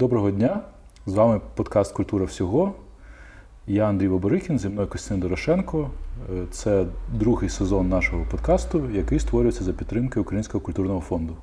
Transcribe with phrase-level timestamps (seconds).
[0.00, 0.60] Доброго дня!
[1.06, 2.74] З вами подкаст Культура всього.
[3.66, 5.90] Я Андрій Боборихін, зі мною Костянтин Дорошенко.
[6.32, 11.36] Е, Це другий сезон нашого подкасту, який створюється за підтримки Українського культурного фонду.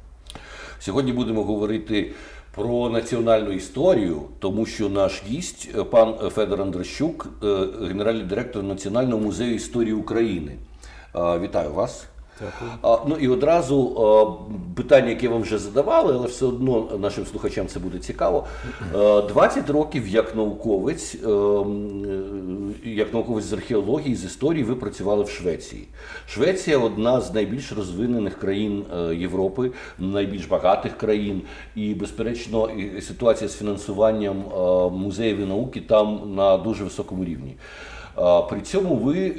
[0.80, 2.12] Сьогодні будемо говорити
[2.56, 9.22] про національну історію, тому що наш гість, е, пан Федор Андрощук, е, генеральний директор Національного
[9.22, 10.56] музею історії України.
[11.16, 12.08] Вітаю вас.
[12.42, 13.00] Дякую.
[13.08, 14.38] Ну і одразу
[14.76, 18.46] питання, яке вам вже задавали, але все одно нашим слухачам це буде цікаво.
[18.96, 24.76] Е, 20 років як науковець, е, м, е, як науковець з археології, з історії, ви
[24.76, 25.88] працювали в Швеції.
[26.28, 31.42] Швеція одна з найбільш розвинених країн е, Європи, найбільш багатих країн,
[31.76, 32.70] і безперечно,
[33.02, 34.56] ситуація з фінансуванням е,
[34.90, 37.56] музеїв і науки там на дуже високому рівні.
[38.50, 39.34] При цьому ви е,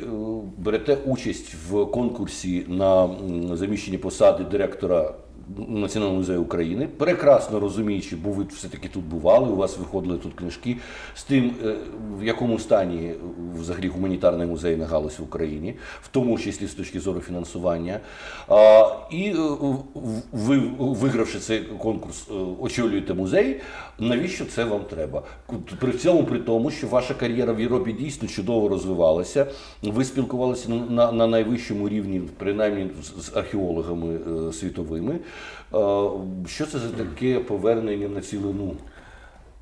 [0.59, 3.10] берете участь в конкурсі на
[3.52, 5.14] заміщення посади директора
[5.57, 10.77] Національного музею України, прекрасно розуміючи, бо ви все-таки тут бували, у вас виходили тут книжки
[11.15, 11.74] з тим, е,
[12.19, 13.15] в якому стані
[13.60, 18.01] взагалі гуманітарний музей на галузь в Україні, в тому числі з точки зору фінансування.
[19.10, 19.37] І е,
[20.32, 23.60] ви, вигравши цей конкурс, е, очолюєте музей.
[23.99, 25.23] Навіщо це вам треба?
[25.80, 29.46] При цьому при тому, що ваша кар'єра в Європі дійсно чудово розвивалася.
[29.83, 34.18] Ви спілкувалися на, на, на найвищому рівні, принаймні з, археологами
[34.52, 35.18] світовими.
[35.74, 36.10] Е,
[36.46, 38.76] що це за таке повернення на цілину?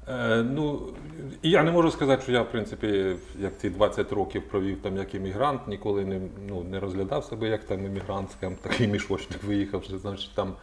[0.08, 0.80] Е, ну,
[1.42, 5.14] я не можу сказати, що я, в принципі, як ці 20 років провів там як
[5.14, 10.30] іммігрант, ніколи не, ну, не розглядав себе як там іммігрант, скажімо, такий мішочник виїхав, значить
[10.34, 10.54] там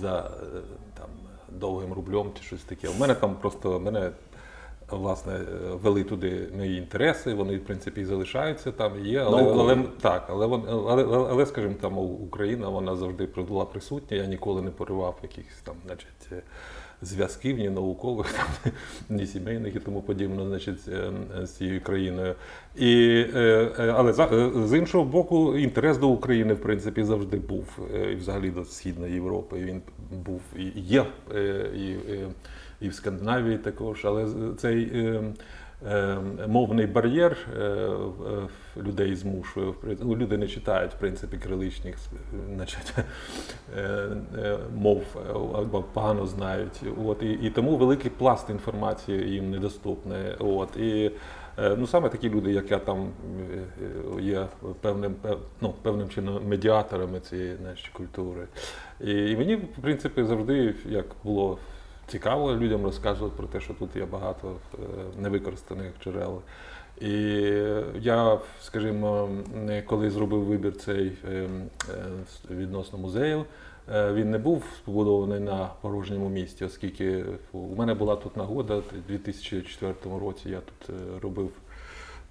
[0.00, 0.60] за е,
[0.98, 1.08] там,
[1.48, 2.88] довгим рублем чи щось таке.
[2.88, 4.10] У мене там просто мене.
[4.90, 5.44] Власне, е,
[5.82, 9.20] вели туди мої інтереси, вони, в принципі, і залишаються там, є.
[9.20, 9.60] Але, Наукові.
[9.60, 14.16] але, так, але, але, але, але, скажімо, там Україна вона завжди була присутня.
[14.16, 16.42] Я ніколи не поривав якихось там, значить, е,
[17.02, 18.72] зв'язків, ні наукових, там,
[19.08, 21.12] ні сімейних і тому подібне, значить, е,
[21.46, 22.34] з цією країною.
[22.76, 24.12] І, е, е, але
[24.66, 27.78] з іншого боку, інтерес до України, в принципі, завжди був.
[28.12, 29.56] І взагалі до Східної Європи.
[29.58, 29.82] Він
[30.26, 31.04] був і є,
[31.74, 31.98] і, і,
[32.80, 34.04] і в Скандинавії також.
[34.04, 34.26] Але
[34.56, 34.92] цей.
[35.86, 37.88] Е, е, Мовний бар'єр е,
[38.76, 39.72] людей змушує.
[40.00, 41.96] Ну, люди не читають, в принципі, криличних
[42.96, 43.82] е,
[44.38, 45.04] е, мов
[45.54, 46.80] або погано знають.
[47.06, 50.34] От, і, і тому великий пласт інформації їм недоступний.
[50.38, 51.10] От, і,
[51.58, 53.08] ну, саме такі люди, як я там
[54.20, 54.46] є
[54.80, 55.14] певним,
[55.60, 58.46] ну, певним чином медіаторами цієї значить, культури.
[59.00, 61.58] І мені, в принципі, завжди як було
[62.12, 64.76] цікаво людям розказувати про те, що тут є багато е,
[65.18, 66.40] невикористаних джерел.
[67.00, 67.12] І
[68.00, 69.28] я, скажімо,
[69.86, 71.46] коли зробив вибір цей е, е,
[72.50, 73.44] відносно музею,
[73.88, 79.94] він не був побудований на порожньому місці, оскільки у мене була тут нагода у 2004
[80.20, 80.50] році.
[80.50, 81.50] Я тут робив.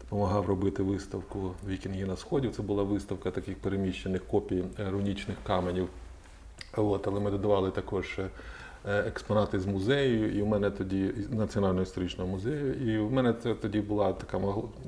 [0.01, 2.49] Допомагав робити виставку Вікінги на Сході.
[2.49, 5.87] Це була виставка таких переміщених копій рунічних каменів.
[6.77, 8.19] От, але ми додавали також
[8.85, 12.73] експонати з музею, і в мене тоді Національного історичного музею.
[12.73, 14.39] І в мене це тоді була така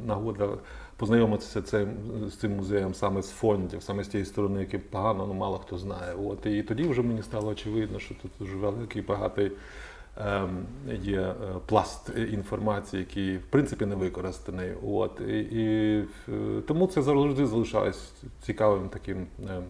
[0.05, 0.49] нагода
[0.97, 1.89] познайомитися цим,
[2.27, 5.77] з цим музеєм саме з фондів, саме з тієї сторони, які погано, ну мало хто
[5.77, 6.13] знає.
[6.25, 9.51] От, і тоді вже мені стало очевидно, що тут дуже великий багатий.
[10.17, 10.65] ем,
[11.01, 14.71] Є е, пласт е, інформації, який в принципі не використаний.
[14.87, 15.97] От і, і
[16.29, 19.63] е, тому це завжди залишалось цікавим таким ем,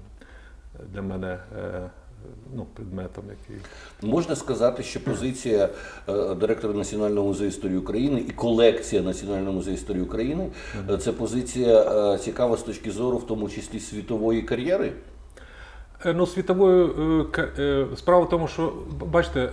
[0.94, 1.90] для мене е,
[2.56, 3.64] ну, предметом, який
[4.02, 5.70] Можна сказати, що позиція
[6.10, 10.50] е, директора Національного музею історії України і колекція Національного музею історії України
[10.90, 14.94] е, це позиція е, цікава з точки зору, в тому числі світової кар'єри.
[16.06, 17.30] Ну, світовою
[17.96, 18.74] справа в тому, що
[19.12, 19.50] бачите,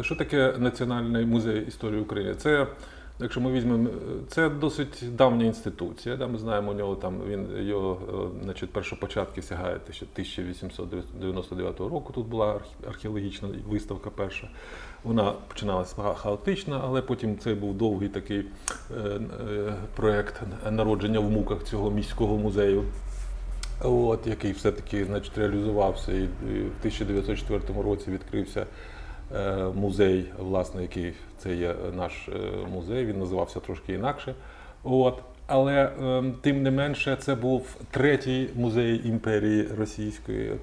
[0.00, 2.34] що таке Національний музей історії України?
[2.34, 2.66] Це,
[3.20, 3.92] якщо ми візьмемо, е,
[4.28, 6.16] це досить давня інституція.
[6.16, 12.12] Да, ми знаємо у нього там він його е, значить, першопочатки сягають ще 1899 року.
[12.12, 14.48] Тут була археологічна виставка перша.
[15.04, 18.46] Вона починалася ха- хаотично, але потім це був довгий такий
[18.90, 19.20] е,
[19.96, 22.84] проєкт народження в муках цього міського музею.
[23.84, 26.12] От, який все-таки значить, реалізувався.
[26.12, 28.66] І, в 1904 році відкрився
[29.74, 32.32] музей, власне, який це є наш е,
[32.72, 34.34] музей, він називався трошки інакше.
[34.84, 35.22] От.
[35.46, 40.56] Але е, тим не менше це був третій музей імперії російської е,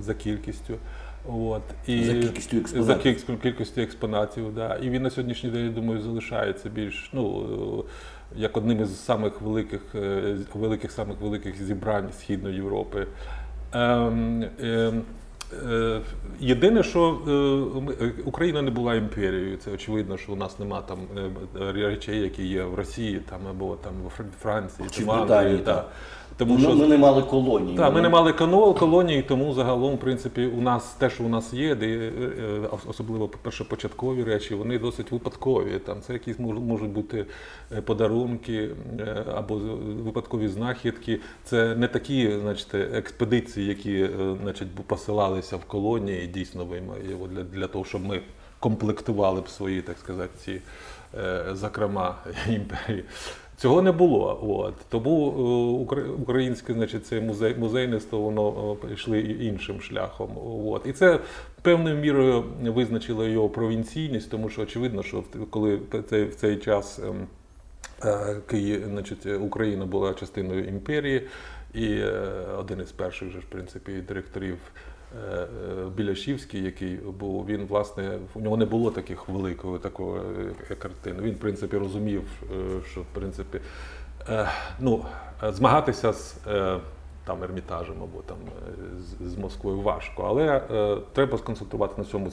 [0.00, 0.74] за кількістю.
[1.28, 2.84] От, і За кількістю експонатів.
[2.84, 4.76] За кількістю, кількістю експонатів, да.
[4.76, 7.46] І він на сьогоднішній день, я думаю, залишається більш ну,
[7.82, 13.06] е, як одним із самих великих, е, великих самих великих зібрань Східної Європи.
[13.72, 14.92] Ем, ем, Е,
[16.40, 17.18] Єдине, що
[18.00, 19.56] е, е, Україна не була імперією.
[19.56, 20.98] Це очевидно, що у нас нема там
[21.60, 25.84] е, речей, які є в Росії, там або там в Франції, Чи в Англії, та.
[26.38, 27.76] Тому Ну, що ми не мали колонії.
[27.76, 31.52] так, ми не мали колонії, тому загалом, в принципі, у нас те, що у нас
[31.52, 32.12] є, де е,
[32.42, 35.78] е, особливо першопочаткові речі, вони досить випадкові.
[35.78, 37.26] Там це якісь мож- можуть бути
[37.72, 38.68] е, подарунки
[39.34, 39.54] або
[40.04, 41.20] випадкові знахідки.
[41.44, 44.08] Це не такі, значить, експедиції, які
[44.42, 46.66] значить, посилалися в колонії, дійсно
[47.34, 48.20] для, для того, щоб ми
[48.60, 50.60] комплектували б свої, так сказати, ці
[51.52, 52.14] закрома
[52.48, 53.04] імперії.
[53.56, 54.40] Цього не було.
[54.42, 54.74] От.
[54.88, 55.28] Тому
[55.92, 60.30] е, українське значить, це музей, музейництво воно е, пішло і- іншим шляхом.
[60.66, 60.86] От.
[60.86, 61.18] І це
[61.62, 67.26] певною мірою визначило його провінційність, тому що очевидно, що коли в цей, час ем,
[68.04, 71.26] е, Київ, значить, Україна була частиною імперії,
[71.74, 72.20] і е,
[72.58, 74.58] один із перших же, в принципі, директорів.
[75.14, 75.46] Е, е,
[75.96, 80.20] Біляшівський, який був, він власне у нього не було таких великої такої
[80.70, 81.22] е, картини.
[81.22, 82.22] Він, в принципі, розумів,
[82.90, 83.60] що в принципі
[84.80, 85.04] ну,
[85.42, 86.36] змагатися з
[87.24, 88.36] там ермітажем або там
[89.20, 90.60] з, Москвою важко, але
[91.12, 92.30] треба сконцентрувати на цьому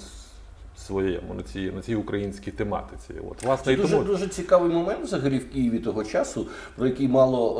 [0.85, 3.13] своєму, на цій, на цій українській тематиці.
[3.31, 4.03] От, власне, Це дуже, тому...
[4.03, 7.55] дуже цікавий момент взагалі в Києві того часу, про який мало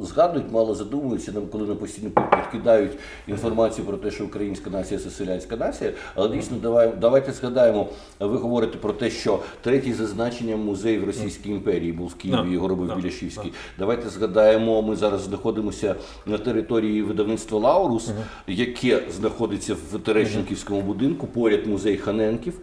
[0.00, 2.92] о, згадують, мало задумуються, нам коли нам постійно підкидають
[3.26, 5.92] інформацію про те, що українська нація це селянська нація.
[6.14, 7.88] Але дійсно давай, давайте згадаємо,
[8.20, 12.52] ви говорите про те, що третій за значенням музей в Російській імперії був в Києві,
[12.52, 13.52] його робив Біляшівський.
[13.78, 15.94] Давайте згадаємо, ми зараз знаходимося
[16.26, 18.10] на території видавництва Лаурус,
[18.46, 22.54] яке знаходиться в Терещенківському будинку, поряд музей Ханенків.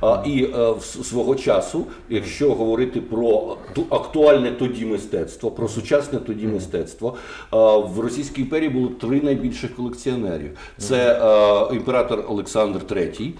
[0.00, 6.46] А, і е, свого часу, якщо говорити про ту- актуальне тоді мистецтво, про сучасне тоді
[6.46, 7.14] мистецтво,
[7.52, 7.56] е,
[7.94, 10.50] в Російській імперії було три найбільших колекціонерів.
[10.78, 11.20] Це
[11.70, 13.32] е, імператор Олександр III,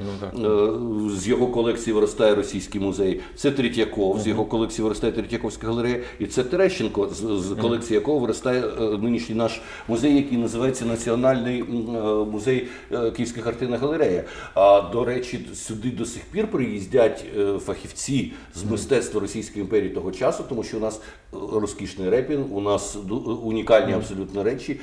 [1.10, 3.20] е, з його колекції виростає Російський музей.
[3.36, 8.62] Це Третьяков, з його колекції виростає Третьяковська галерея, і це Терещенко, з, колекції якого виростає
[9.02, 11.62] нинішній наш музей, який називається Національний
[12.32, 12.66] музей
[13.16, 14.24] Київська картинна галерея.
[14.54, 20.12] А до речі, сюди до сих пір приїздять е, фахівці з мистецтва Російської імперії того
[20.12, 21.00] часу, тому що у нас
[21.32, 22.96] е, розкішний репін, у нас
[23.42, 24.80] унікальні абсолютно речі.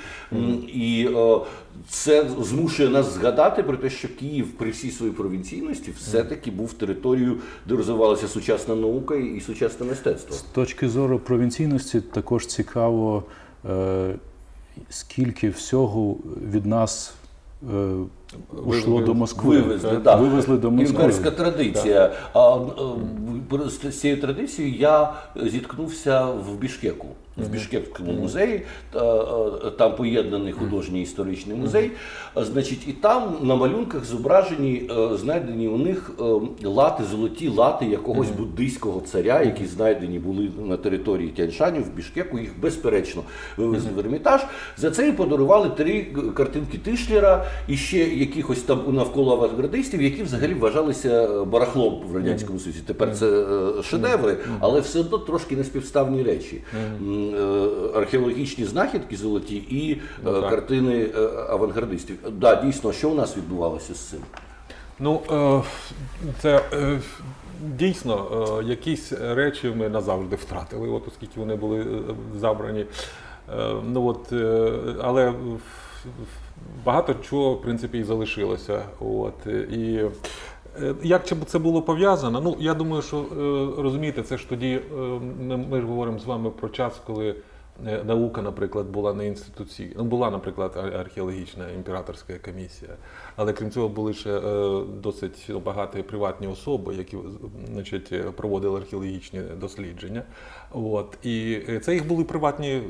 [0.73, 1.37] І е,
[1.89, 7.37] це змушує нас згадати про те, що Київ при всій своїй провінційності все-таки був територією,
[7.65, 10.35] де розвивалася сучасна наука і сучасне мистецтво.
[10.35, 13.23] З точки зору провінційності також цікаво,
[13.65, 14.15] е,
[14.89, 16.17] скільки всього
[16.51, 17.13] від нас
[17.73, 17.93] е,
[18.65, 19.61] ушло до Москви.
[19.61, 20.15] Вивезли, да.
[20.15, 20.95] Вивезли до Москви.
[20.95, 22.11] Імперська традиція.
[22.33, 22.57] А,
[23.53, 27.07] е, з цією традицією я зіткнувся в Бішкеку.
[27.37, 28.61] В Бішкекському музеї,
[28.95, 28.99] е,
[29.77, 31.91] там поєднаний художній історичний музей.
[32.35, 36.11] Значить, і там на малюнках зображені, е, знайдені у них
[36.63, 42.39] лати, золоті лати якогось буддийського царя, які знайдені були на території Тяньшаню в Бішкеку.
[42.39, 43.21] Їх безперечно
[43.57, 44.41] вивезли в Ермітаж.
[44.77, 46.03] За це їм подарували три
[46.35, 52.79] картинки Тишлера і ще якихось там навколо авангардистів, які взагалі вважалися барахлом в радянському Союзі.
[52.85, 53.27] Тепер це
[53.79, 56.63] е, шедеври, але все одно трошки неспівставні речі.
[56.75, 57.37] Е,
[57.95, 60.49] Археологічні знахідки золоті і е, Ну, так.
[60.49, 62.15] картини е, авангардистів.
[62.31, 64.19] Да, дійсно, що у нас відбувалося з цим?
[64.99, 65.61] Ну, е,
[66.41, 66.99] це е,
[67.79, 68.27] дійсно
[68.61, 71.85] е, якісь речі ми назавжди втратили, от оскільки вони були е,
[72.39, 72.85] забрані.
[73.59, 75.33] Е, Ну, от, е, але
[76.85, 78.81] багато чого, в принципі, і залишилося.
[78.99, 80.01] От, і
[80.81, 82.41] е, як це- було пов'язано?
[82.41, 84.95] Ну, я думаю, що е, розумієте, це ж тоді е,
[85.69, 87.35] ми, ж говоримо з вами про час, коли
[88.05, 89.93] наука, наприклад, була не інституційна.
[89.97, 92.91] Ну, була, наприклад, археологічна імператорська комісія,
[93.35, 94.41] але крім цього були ще
[95.03, 97.17] досить багаті приватні особи, які
[97.73, 100.23] значить, проводили археологічні дослідження.
[100.71, 102.81] От, і це їх були приватні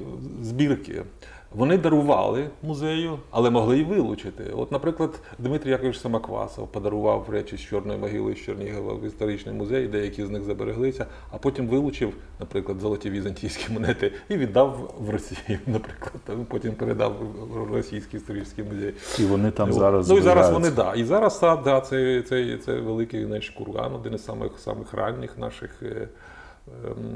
[0.41, 1.03] збірки.
[1.51, 4.43] Вони дарували музею, але могли і вилучити.
[4.55, 9.87] От, наприклад, Дмитрій Якович Самоквасов подарував речі з Чорної могили з Чернігова в історичний музей,
[9.87, 15.59] деякі з них забереглися, а потім вилучив, наприклад, золоті візантійські монети і віддав в Росію,
[15.67, 16.21] наприклад.
[16.27, 17.13] а Потім передав
[17.49, 18.93] в Російський історичний музей.
[19.19, 19.75] І вони там От.
[19.75, 20.93] зараз ну і зараз вони да.
[20.95, 25.83] І зараз да, це, це, це великий значить, курган, один із самих самих ранніх наших.
[25.83, 26.07] е,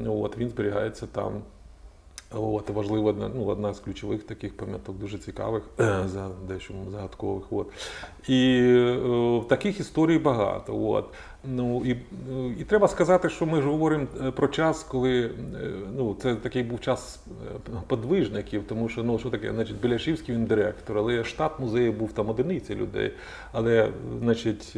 [0.05, 1.33] е, От, він зберігається там.
[2.33, 5.63] От, важлива одна, ну, одна з ключових таких пам'яток, дуже цікавих,
[6.05, 7.43] за дещо загадкових.
[7.53, 7.67] От.
[8.27, 10.89] І е, таких історій багато.
[10.89, 11.09] От.
[11.43, 11.95] Ну і,
[12.29, 15.29] ну, і треба сказати, що ми ж говоримо е, про час, коли е,
[15.97, 20.45] ну, це такий був час е, подвижників, тому що ну що таке, значить, Біляшівський він
[20.45, 23.11] директор, але штат музею був там одиниці людей.
[23.51, 24.77] Але значить,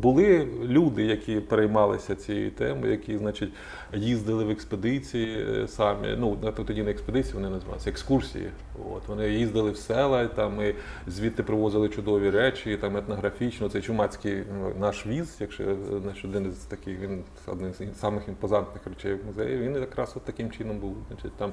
[0.00, 3.50] були люди, які переймалися цією темою, які значить,
[3.94, 6.08] їздили в експедиції самі.
[6.18, 8.48] Ну тоді не експедиції вони називалися, екскурсії.
[8.94, 10.74] От вони їздили в села, там і
[11.06, 13.68] звідти привозили чудові речі, там етнографічно.
[13.68, 15.64] Цей чумацький ну, наш віз, якщо
[16.00, 19.58] значить, один із таких, він один з самих імпозантних речей в музеї.
[19.58, 21.52] Він якраз от таким чином був, значить, там.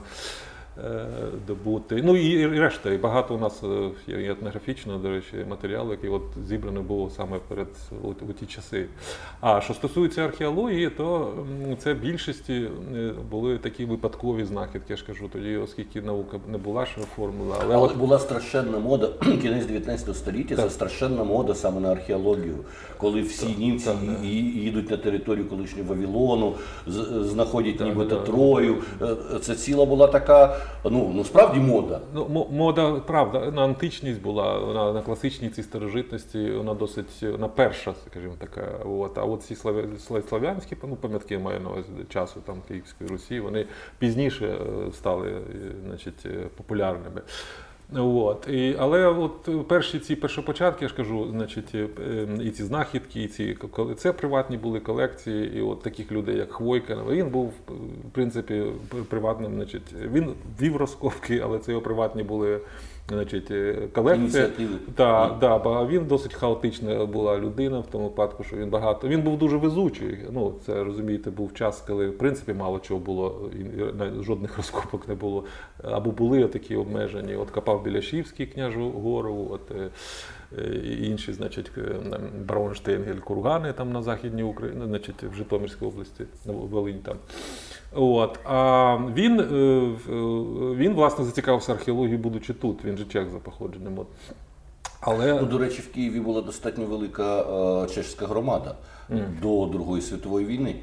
[0.78, 1.06] Е,
[1.48, 2.01] Добути.
[2.06, 6.22] Ну і решта, і багато у нас е, є етнографічного, до речі, матеріалу, який от
[6.48, 7.68] зібрано було саме перед
[8.04, 8.86] у, у ті часи.
[9.42, 11.34] А що стосується археології, то
[11.80, 14.86] це в більшості е, були такі випадкові знахідки.
[14.90, 18.80] Я ж кажу, тоді, оскільки наука не була ще оформлена, але, Але от була страшенна
[18.80, 19.08] мода,
[19.42, 22.58] кінець 19 століття, це страшенна мода саме на археологію,
[22.98, 23.90] коли всі німці
[24.24, 26.54] і- і- їдуть на територію колишнього Вавилону,
[27.22, 28.22] знаходять нібито да.
[28.22, 28.75] Трою.
[29.42, 32.00] Це ціла була така, ну, ну справді мода.
[32.13, 37.94] Ну, мода, правда, на античність була, вона на класичній цій старожитності, вона досить вона перша,
[38.10, 38.62] скажімо така.
[38.86, 39.18] От.
[39.18, 43.65] А от ці славя- слав'янські ну, пам'ятки маю на увазі часу там, Київської Русі, вони
[44.00, 45.41] пізніше е, стали е,
[45.88, 47.22] значить, е, популярними.
[47.95, 48.48] От.
[48.48, 53.24] І, але от перші ці першопочатки, я ж кажу, значить, е, е, і ці знахідки,
[53.24, 57.53] і ці коли це приватні були колекції, і от таких людей, як Хвойка, він був
[58.07, 58.63] в принципі
[59.10, 62.60] приватним, значить, він вів розкопки, але це його приватні були.
[63.10, 64.48] Значить, е, колекція.
[64.96, 69.08] Так, да, ба- він досить хаотична була людина в тому випадку, що він багато.
[69.08, 70.17] Він був дуже везучий.
[70.31, 75.15] Ну, це розумієте, був час, коли в принципі мало чого було, і жодних розкопок не
[75.15, 75.43] було.
[75.84, 77.36] Або були такі обмежені.
[77.36, 79.89] От копав Біляшівський княжу гору, от е,
[80.58, 85.34] е, і інші, значить, е, там, барон Штейнгель, кургани там на західній Україні, значить, в
[85.36, 87.15] Житомирській області, на Волинь там.
[87.93, 88.39] От.
[88.43, 90.15] А він, е, е,
[90.75, 92.86] він, власне, зацікавився археологією, будучи тут.
[92.86, 94.00] Він же чех за походженням.
[94.00, 94.07] От.
[95.00, 98.75] Але Ну, до речі, в Києві була достатньо велика е, чешська громада
[99.41, 100.75] до Другої світової війни.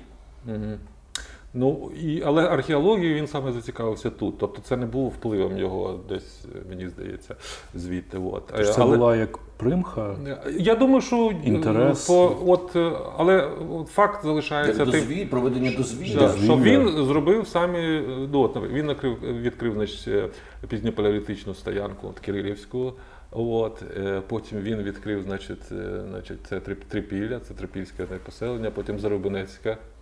[1.55, 4.39] Ну, і, але археологією він саме зацікавився тут.
[4.39, 7.37] Тобто це не було впливом його десь, мені здається,
[7.75, 8.19] звідти.
[8.19, 8.47] От.
[8.57, 10.17] Тож це але, була як примха.
[10.59, 12.07] Я думаю, що е, Інтерес.
[12.07, 16.19] По, от, е, але от факт залишається Як тим, проведення дозвілля.
[16.19, 20.29] Да, що він зробив самі е, ну, от, він накрив, відкрив значить, е,
[20.69, 22.93] пізньопалеолітичну стоянку от, Кирилівську.
[23.31, 29.71] От, е, потім він відкрив значить, е, значить, це Трипілля, це трипільське поселення, потім Зарубинецьке
[29.71, 29.98] е, посе-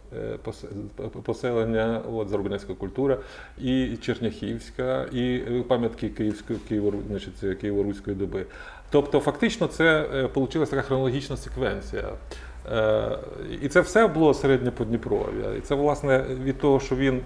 [1.23, 3.19] поселення, от, Зарубинецька культура,
[3.59, 8.47] і Черняхівська, і е, пам'ятки Київської Києво-Києво-Руської доби.
[8.91, 12.09] Тобто, фактично, це вийшла така хронологічна секвенція.
[12.73, 13.19] Е,
[13.63, 15.55] І це все було середнє Подніпров'я.
[15.59, 17.21] І це, власне, від того, що він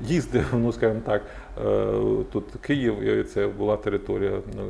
[0.00, 1.22] їздив, ну скажімо так,
[1.66, 1.86] е,
[2.32, 4.62] тут Київ, і це була територія ну,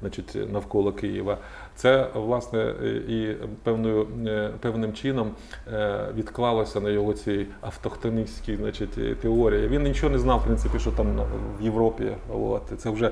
[0.00, 1.38] значить, навколо Києва.
[1.76, 2.74] Це, власне,
[3.08, 5.30] і певною, е, певним чином
[5.72, 9.68] е, відклалося на його цій автохтоністській значить, теорії.
[9.68, 11.06] Він нічого не знав, в принципі, що там
[11.60, 12.12] в Європі.
[12.32, 12.62] От.
[12.78, 13.10] Це вже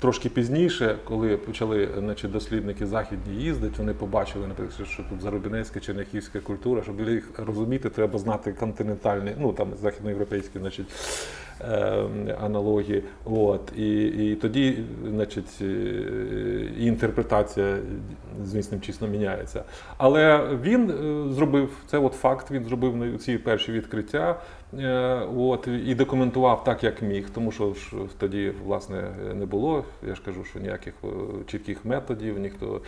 [0.00, 6.40] Трошки пізніше, коли почали значить, дослідники західні їздити, вони побачили, наприклад, що тут зарубінецька черняхівська
[6.40, 10.86] культура, щоб їх розуміти, треба знати континентальні, ну там західноєвропейські значить,
[11.60, 13.02] е, аналогії.
[13.24, 13.72] От.
[13.76, 15.64] І, і тоді значить, е,
[16.78, 17.76] і інтерпретація
[18.44, 19.64] звісним числом міняється.
[19.96, 24.40] Але він е, зробив це от факт, він зробив ці перші відкриття.
[24.78, 29.84] Е, От, і документував так, як міг, тому що ж тоді власне не було.
[30.06, 31.08] Я ж кажу, що ніяких е,
[31.46, 32.80] чітких методів, ніхто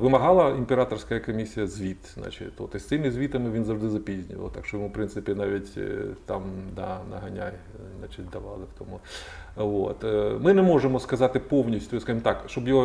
[0.00, 2.14] вимагала імператорська комісія звіт.
[2.14, 4.52] Значить, от, з цими звітами він завжди запізнював.
[4.52, 5.78] Так що йому, в принципі, навіть
[6.26, 6.42] там
[6.76, 7.52] да, наганяй
[7.98, 9.00] значить, давали в тому.
[9.56, 10.04] От.
[10.04, 12.84] Е, Ми не можемо сказати повністю, скажімо так, щоб його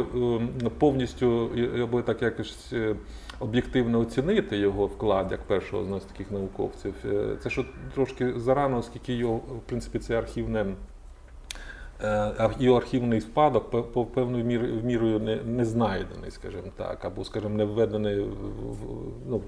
[0.65, 2.73] е, повністю е, або так якось
[3.39, 6.93] об'єктивно оцінити його вклад як першого з нас таких науковців.
[7.43, 10.65] Це що трошки зарано, оскільки його, в принципі, це архівне.
[12.59, 19.19] Його архівний спадок певною мір- мірою не, знайдений, скажімо так, або, скажімо, не введений в-
[19.29, 19.41] ну,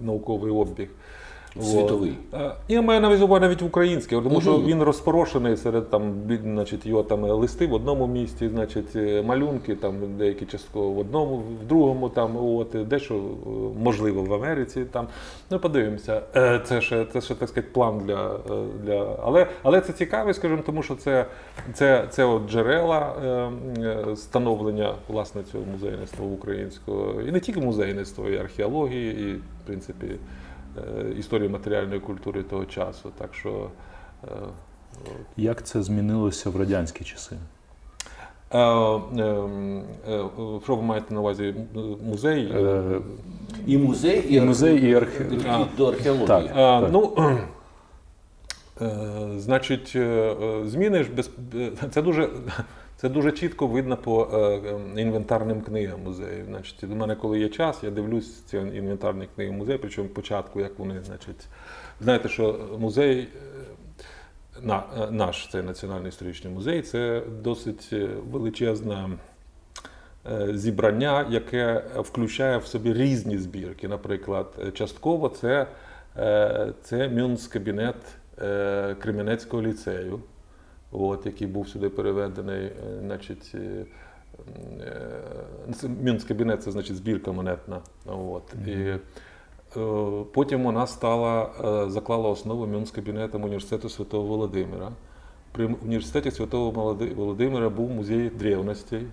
[0.00, 0.88] в науковий обіг.
[1.62, 2.12] Світовий.
[2.68, 7.22] Я маю навіть увагу навіть український, тому що він розпорошений серед там, значить, його там
[7.22, 12.36] листи в одному місці, значить, е, малюнки там деякі частково в одному, в другому там,
[12.36, 13.48] от, е, дещо е,
[13.82, 14.84] можливо в Америці.
[14.92, 15.08] Там.
[15.50, 16.22] Ну, подивимося.
[16.64, 18.38] Це ще, це ще так сказати, план для.
[18.84, 19.16] для...
[19.22, 21.26] Але, але це цікаво, скажімо, тому що це,
[21.72, 23.14] це, це от джерела
[24.16, 27.22] становлення власне цього музейництва українського.
[27.22, 30.06] І не тільки музейництва, і археології, і, в принципі,
[31.18, 33.10] історії матеріальної культури того часу.
[33.18, 33.70] Так що
[34.24, 34.28] е,
[35.36, 37.36] Як це змінилося в радянські часи?
[38.50, 38.62] е, е,
[40.08, 40.24] е,
[40.64, 41.54] що ви маєте на увазі?
[42.04, 42.52] Музей?
[42.54, 42.82] Е,
[43.66, 45.64] І музей, і, І музей, і архе- А.
[45.76, 46.26] до археології.
[46.26, 46.46] Так.
[46.54, 46.90] А, так.
[46.92, 47.16] ну,
[48.80, 48.90] е,
[49.38, 50.00] значить, е,
[50.42, 52.28] е, зміни ж без е, це дуже.
[53.04, 56.44] Це дуже чітко видно по е, е, інвентарним книгам музею.
[56.48, 60.78] Значить, у мене, коли є час, я дивлюсь ці інвентарні книги музею, причому початку, як
[60.78, 61.46] вони, значить,
[62.00, 63.28] знаєте, що музей,
[64.66, 69.10] е, е, наш цей національний історичний музей, це досить е, величезна
[70.32, 73.88] е, зібрання, яке включає в собі різні збірки.
[73.88, 75.66] Наприклад, частково це,
[76.82, 77.94] це Мюнц-кабінет
[78.42, 80.20] е, Кремінецького ліцею,
[80.94, 82.64] от, який був сюди переведений.
[82.64, 83.84] е, Значить, е,
[84.80, 87.80] е, це Мюнц-кабінет це значить збірка монетна.
[88.06, 88.42] От.
[88.66, 88.98] І, е,
[90.32, 91.50] Потім вона стала,
[91.88, 94.90] заклала основу Мюнц-кабінетом університету Святого Володимира.
[95.52, 96.70] При університеті Святого
[97.16, 99.06] Володимира був музей древностей.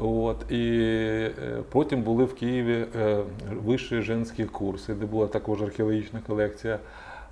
[0.00, 1.30] От, і
[1.70, 2.84] потім були в Києві
[3.64, 6.78] вищі женські курси, де була також археологічна колекція.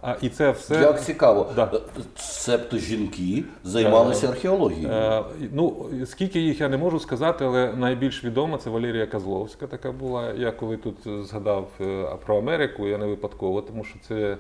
[0.03, 0.75] А, і це все.
[0.75, 1.81] Як цікаво, Да.
[2.17, 4.89] Себто жінки займалися археологією.
[4.93, 9.93] Е, ну, скільки їх я не можу сказати, але найбільш відома це Валерія Козловська така
[9.93, 10.33] була.
[10.33, 14.37] Я коли тут згадав е, про Америку, я не випадково, тому що це,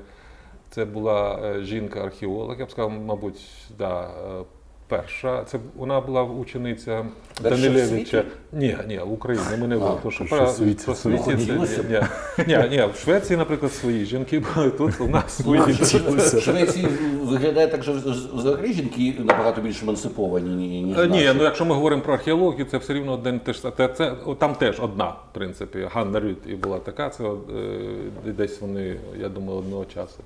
[0.71, 3.41] це була е, жінка-археолог, я б сказав, мабуть,
[3.79, 4.45] да, е,
[4.88, 5.45] перша.
[5.45, 7.04] Це вона була учениця
[7.42, 8.25] Данилевича.
[8.52, 9.47] Ні, ні, в Україні.
[9.61, 12.00] Ми не говоримо, тому що про, світі це ні,
[12.47, 15.61] ні, ні, в Швеції, наприклад, свої жінки були тут, у нас свої.
[15.61, 16.87] В Швеції
[17.23, 17.92] виглядає так, що
[18.35, 22.66] взагалі жінки набагато більш емансиповані, ні- ніж Е, Ні, ну якщо ми говоримо про археологію,
[22.71, 25.88] це все рівно один теж це, це там теж одна, в принципі.
[25.92, 27.11] Ганна Рют і була така.
[27.11, 30.18] Це е, десь вони, я думаю, одного часу.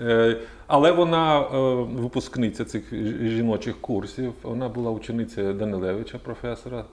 [0.00, 0.36] Е,
[0.66, 1.44] але вона е,
[1.82, 4.32] випускниця цих жіночих курсів.
[4.42, 6.84] Вона була учениця Данилевича, професора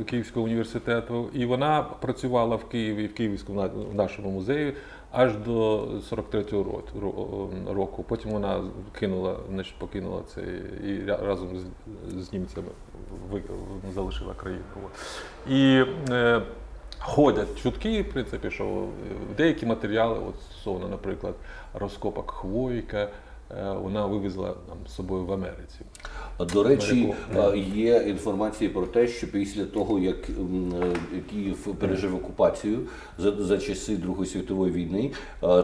[0.00, 4.74] е, Київського університету, і вона працювала в Києві, в Київському в нашому музеї
[5.12, 8.04] аж до 43-го ро- ро- року.
[8.08, 8.64] Потім вона
[8.98, 10.40] кинула, значить, покинула це
[10.86, 11.64] і разом з,
[12.24, 12.68] з німцями
[13.94, 14.62] залишила країну.
[15.48, 15.84] І
[17.00, 21.34] ходять чутки, в принципі, що е, деякі матеріали, от стосовно, наприклад,
[21.74, 23.08] розкопок хвойка,
[23.50, 25.78] е, вона вивезла там, з собою в Америці.
[26.52, 27.14] До речі,
[27.74, 30.32] є інформація про те, що після того, як е,
[31.30, 32.80] Київ пережив окупацію
[33.18, 35.10] за, за часи Другої світової війни,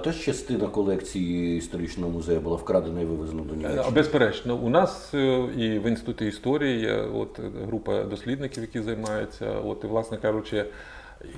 [0.04, 3.90] теж частина колекції історичного музею була вкрадена і вивезена до Німеччини.
[3.94, 5.14] Безперечно, у нас
[5.56, 9.52] і в інституті історії є от група дослідників, які займаються.
[9.64, 10.64] От і, власне кажучи,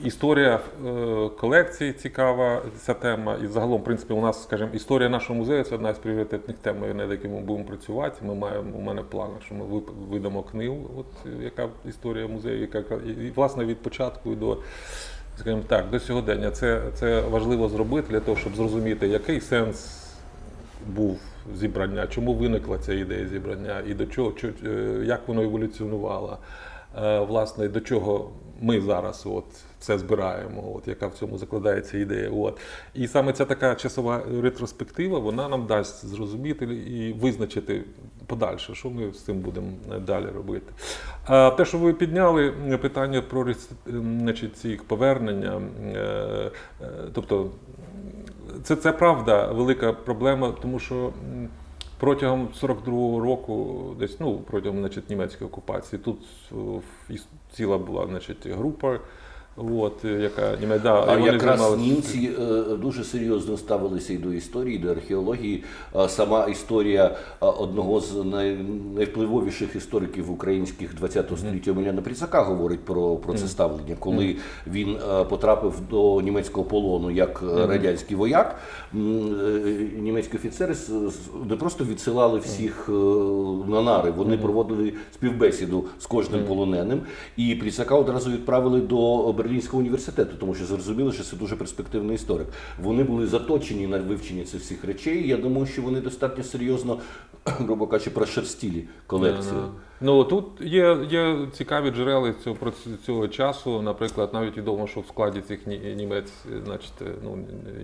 [0.04, 3.36] історія е, колекції цікава ця тема.
[3.44, 6.96] І загалом, в принципі, у нас, скажімо, історія нашого музею це одна з пріоритетних тем,
[6.96, 8.16] над якими ми будемо працювати.
[8.22, 9.64] Ми маємо у мене плани, що ми
[10.10, 14.58] видамо книгу, от яка історія музею, яка і, власне від початку до.
[15.38, 20.04] Скажімо так, до сьогодення це, це важливо зробити для того, щоб зрозуміти, який сенс
[20.86, 21.18] був
[21.56, 26.38] зібрання, чому виникла ця ідея зібрання, і до чого, чо- е, як воно еволюціонувало,
[27.28, 29.44] власне, до чого ми зараз от
[29.78, 32.30] це збираємо, от яка в цьому закладається ідея.
[32.30, 32.58] От.
[32.94, 37.84] І саме ця така часова ретроспектива, вона нам дасть зрозуміти і визначити
[38.26, 39.68] подальше, що ми з цим будемо
[40.06, 40.72] далі робити.
[41.24, 42.50] А те, що ви підняли
[42.82, 43.54] питання про
[43.86, 46.50] значить, ці повернення, е, е,
[47.12, 47.50] тобто
[48.62, 51.12] це, це правда велика проблема, тому що
[52.00, 56.18] протягом 42-го року, десь ну протягом значить, німецької окупації, тут
[57.10, 57.18] і
[57.56, 58.98] ціла була значить, група,
[59.56, 64.78] от, яка німеда, А якраз займалися- німці е, дуже серйозно ставилися і до історії, і
[64.78, 65.64] до археології.
[66.08, 73.48] Сама історія одного з найвпливовіших істориків українських ХХ століття Омеляна Пріцака говорить про, про це
[73.48, 78.56] ставлення, коли він е, потрапив до німецького полону як е, радянський вояк.
[78.94, 78.98] Е,
[79.98, 80.74] Німецькі офіцери
[81.48, 82.92] не просто відсилали всіх е,
[83.70, 87.00] на нари, вони проводили співбесіду з кожним полоненим.
[87.36, 92.46] І Пріцака одразу відправили до Берлінського університету, тому що зрозуміли, що це дуже перспективний історик.
[92.82, 95.28] Вони були заточені на вивчення цих всіх речей.
[95.28, 96.98] Я думаю, що вони достатньо серйозно,
[97.44, 99.62] грубо кажучи, прошерстіли колекцію.
[100.00, 102.56] Ну тут є, є цікаві джерела цього
[103.06, 103.82] цього часу.
[103.82, 106.32] Наприклад, навіть відомо, що в складі цих ні- німець,
[106.64, 106.92] значить,
[107.24, 107.38] ну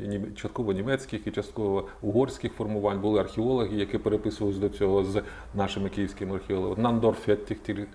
[0.06, 5.22] ні- частково німецьких і частково угорських формувань були археологи, які переписувалися до цього з
[5.54, 6.82] нашими київськими археологами.
[6.82, 7.86] Нандор Феттіхтір,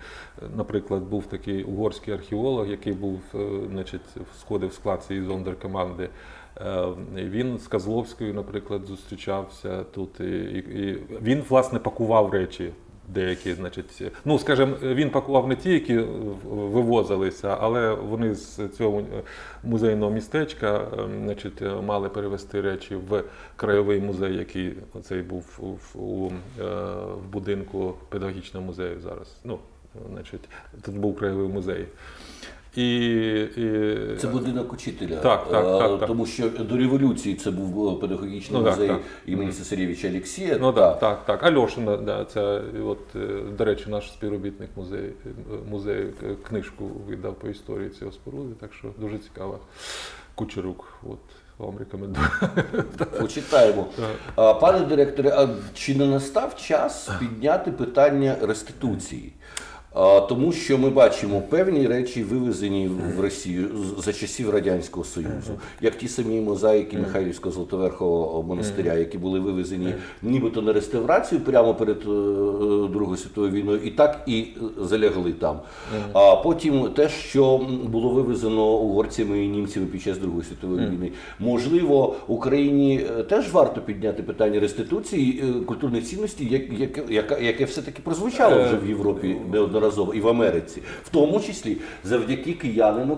[0.56, 3.38] наприклад, був такий угорський археолог, який був, е,
[3.70, 4.00] значить,
[4.40, 6.08] сходив в склад цієї зондеркоманди.
[6.56, 10.20] Е, Він з Козловською, наприклад, зустрічався тут.
[10.20, 10.24] І,
[10.58, 12.70] і він, власне, пакував речі
[13.14, 15.98] деякі, значить, ну скажімо, він пакував не ті, які
[16.44, 19.02] вивозилися, але вони з цього
[19.64, 23.22] музейного містечка, е, значить, мали перевести речі в
[23.56, 26.64] краєвий музей, який цей був у, е,
[27.14, 29.36] в будинку педагогічного музею зараз.
[29.44, 29.58] Ну,
[30.12, 30.48] значить,
[30.82, 31.86] тут був краєвий музей.
[32.76, 32.96] І,
[33.56, 34.16] і...
[34.18, 35.16] Це будинок учителя.
[35.16, 36.06] Так, так, так.
[36.06, 39.00] Тому що до революції це був е, педагогічний Ну, музей так.
[39.26, 40.58] імені Цесарєвича Олексія.
[40.60, 41.42] Ну так, так, так.
[41.42, 43.28] Альошина, да, це от, е,
[43.58, 45.12] до речі, наш співробітник музею,
[45.70, 49.58] музею е, книжку видав по історії цього споруди, так що дуже цікава.
[50.34, 51.18] Кучерук, от
[51.58, 52.26] вам рекомендую.
[53.20, 53.86] Почитаємо.
[54.34, 59.32] Пане директоре, а чи не настав час підняти питання реституції?
[60.28, 66.08] Тому що ми бачимо певні речі вивезені в Росію за часів Радянського Союзу, як ті
[66.08, 72.04] самі мозаїки Михайлівського Золотоверхового монастиря, які були вивезені нібито на реставрацію прямо перед е,
[72.92, 75.58] Другою світовою війною, і так і е, залягли там.
[76.12, 82.16] А потім те, що було вивезено угорцями і німцями під час Другої світової війни, можливо,
[82.26, 87.02] Україні е, теж варто підняти питання реституції е, культурних цінностей, яке,
[87.40, 89.79] яке все-таки прозвучало вже в Європі неодноразово
[90.14, 93.16] і в Америці, в тому числі завдяки киянину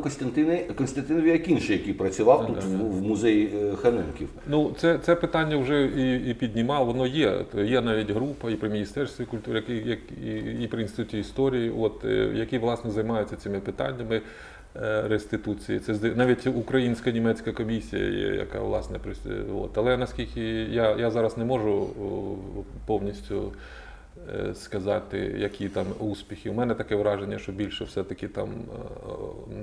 [0.77, 4.29] Константинові Акінше, який працював тут в, в музеї е, Ханенків.
[4.49, 7.45] Ну, це, це питання вже і, і піднімав, воно є.
[7.55, 12.05] Є навіть група і при Міністерстві культури, які, як, і, і при інституті історії, от,
[12.05, 14.21] е, які власне займаються цими питаннями
[14.77, 15.79] е, реституції.
[15.79, 18.99] Це навіть українська німецька комісія є, яка власне
[19.55, 19.79] от.
[19.79, 21.89] Але наскільки я, я зараз не можу
[22.87, 23.53] повністю.
[24.29, 26.51] Е, Сказати, які там успіхи.
[26.51, 28.49] У мене таке враження, що більше все-таки там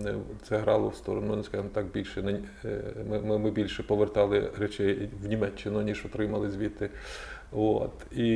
[0.06, 5.10] е, це грало в сторону, не скажімо так, більше е, ми, ми, більше повертали речей
[5.24, 6.90] в Німеччину, ніж отримали звідти.
[7.52, 7.92] От.
[8.18, 8.32] І,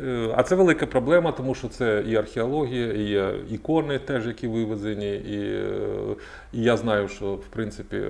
[0.00, 5.14] е, а це велика проблема, тому що це і археологія, і ікони теж, які вивезені.
[5.14, 6.16] І, е,
[6.52, 8.02] і я знаю, що в принципі.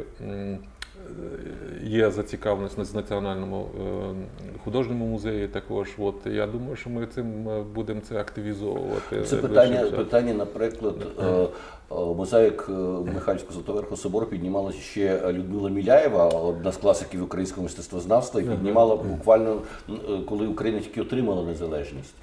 [1.10, 5.88] М, Є зацікавленість на національному е, художньому музеї також.
[5.98, 9.22] От я думаю, що ми цим е, будемо це активізовувати.
[9.22, 11.48] Це питання, питання, наприклад, е, е,
[11.90, 12.72] мозаїк е,
[13.14, 19.62] Михайлівського Золотоверхого собору піднімала ще Людмила Міляєва, одна з класиків українського мистецтвознавства, і піднімала буквально
[19.88, 19.92] е,
[20.28, 22.14] коли Україна тільки отримала незалежність.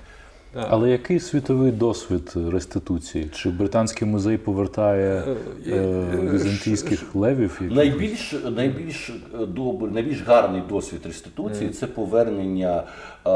[0.58, 0.68] Так.
[0.70, 3.30] Але який світовий досвід реституції?
[3.34, 5.24] Чи британський музей повертає
[5.68, 7.60] Е, е, візантійських левів?
[7.62, 12.84] які- Найбільш найбільш е, добрий, найбільш гарний досвід реституції це повернення
[13.28, 13.30] е,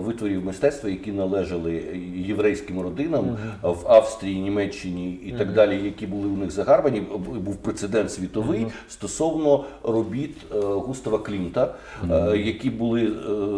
[0.00, 1.82] витворів мистецтва, які належали
[2.26, 7.02] єврейським родинам в Австрії, Німеччині і так далі, які були у них загарбані.
[7.44, 11.74] Був прецедент світовий стосовно робіт е, Густава Клімта,
[12.10, 13.10] е, які були е,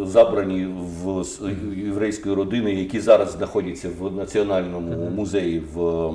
[0.07, 0.66] забрані
[1.05, 1.24] в
[1.76, 6.09] єврейської родини, які зараз знаходяться в національному музеї в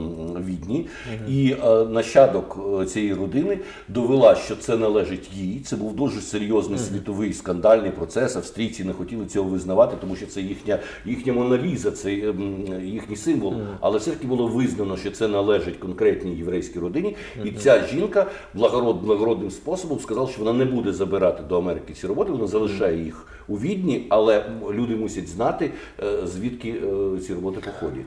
[0.46, 0.88] Відні.
[1.28, 5.60] І е, нащадок е, цієї родини довела, що це належить їй.
[5.66, 8.36] Це був дуже серйозний світовий скандальний процес.
[8.36, 13.54] Австрійці не хотіли цього визнавати, тому що це їхня їхня моналіза, це ем, їхній символ.
[13.80, 17.16] Але все-таки було визнано, що це належить конкретній єврейській родині.
[17.44, 22.08] І ця жінка благород, благородним способом сказала, що вона не буде забирати до Америки ці
[22.08, 25.72] роботи, вона залишає їх у відні, але люди мусять знати,
[26.04, 28.06] е, звідки е, ці роботи походять.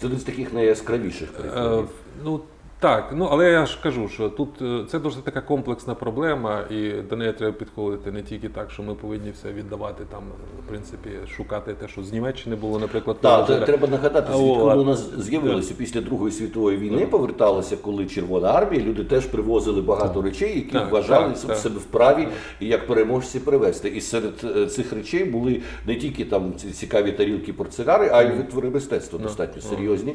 [0.00, 1.88] Це один з таких найяскравіших Е, прикладів.
[2.24, 2.40] ну
[2.80, 6.90] так, ну але я ж кажу, що тут е, це дуже така комплексна проблема, і
[6.90, 10.22] до неї треба підходити не тільки так, що ми повинні все віддавати там,
[10.64, 14.80] в принципі, шукати те, що з Німеччини було, наприклад, Так, теж, треба нагадати, звідки воно
[14.80, 15.74] у нас з'явилося.
[15.78, 20.92] Після Другої світової війни, поверталося, коли Червона армія, люди теж привозили багато речей, які Так,
[20.92, 22.28] вважали так, себе вправі
[22.60, 23.88] як переможці привезти.
[23.88, 28.32] І серед е, цих речей були не тільки там ці цікаві тарілки портсигари, а й
[28.32, 30.14] витвори мистецтва достатньо серйозні,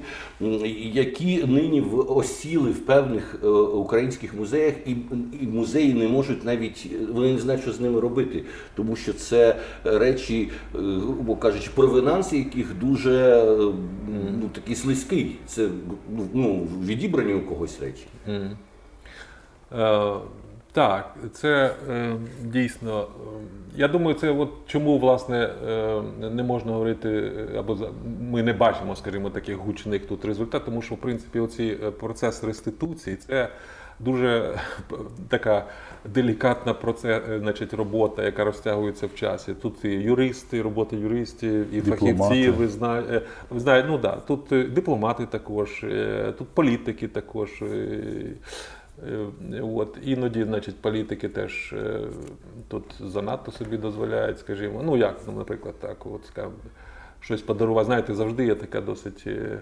[0.94, 4.92] які нині в осі розділи в певних е, українських музеях, і,
[5.42, 8.44] і музеї не можуть навіть вони не знають, що з ними робити,
[8.76, 13.74] тому що це речі, е, грубо кажучи, провинанс яких дуже е,
[14.42, 15.36] ну, такий слизький.
[15.46, 15.70] Це
[16.34, 18.06] ну, відібрані у когось речі.
[18.28, 20.14] Е,
[20.74, 23.02] так, це е, дійсно.
[23.02, 23.06] е,
[23.76, 27.78] Я думаю, це от чому власне е, не можна говорити, е, або
[28.22, 32.44] ми не бачимо, скажімо, таких гучних тут результатів, тому що в принципі оцей е, процес
[32.44, 33.50] реституції це
[34.00, 34.60] дуже
[35.30, 35.66] така
[36.06, 39.54] делікатна проце, е, значить, робота, яка розтягується в часі.
[39.54, 42.18] Тут і юристи, робота юристів, і Дипломати.
[42.18, 45.86] фахівці, ви знаєте, ви знаєте, ну да, тут дипломати також,
[46.38, 47.64] тут політики також.
[49.54, 52.00] Е, От, іноді, значить, політики теж е,
[52.68, 56.54] тут занадто собі дозволяють, скажімо, ну як, ну, наприклад, так, от скажімо,
[57.20, 57.86] щось подарувати.
[57.86, 59.24] Знаєте, завжди є така досить.
[59.28, 59.60] е,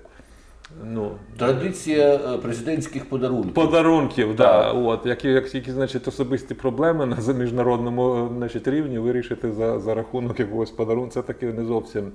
[0.86, 3.54] Ну, Традиція президентських подарунків.
[3.54, 9.80] Подарунків, да, от, які, як, які значить, особисті проблеми на міжнародному значить, рівні вирішити за,
[9.80, 12.12] за рахунок якогось подарунку, це таки не зовсім.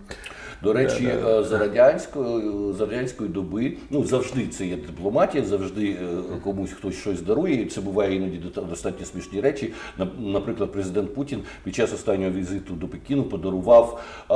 [0.63, 5.97] До речі, е, за радянської за радянської доби, ну завжди це є дипломатія, завжди е,
[6.45, 7.63] комусь хтось щось дарує.
[7.63, 9.73] І це буває іноді до- достатньо смішні речі.
[9.99, 14.35] На- Наприклад, президент Путін під час останнього візиту до Пекіну подарував е,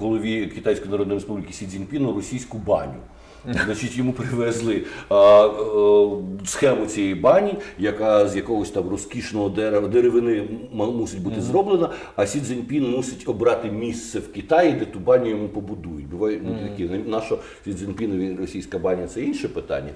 [0.00, 2.94] голові Китайської Народної Республіки Сі Цзіньпіну російську баню.
[3.64, 10.48] Значить, йому привезли а, е, схему цієї бані, яка з якогось там розкішного дерева деревини
[10.72, 15.48] мусить бути зроблена, а Сі Цзіньпін мусить обрати місце в Китаї, де ту баню йому
[15.48, 16.08] побудують.
[16.08, 19.90] Буває ну, такі нащо Сі Цзіньпінові російська баня це інше питання.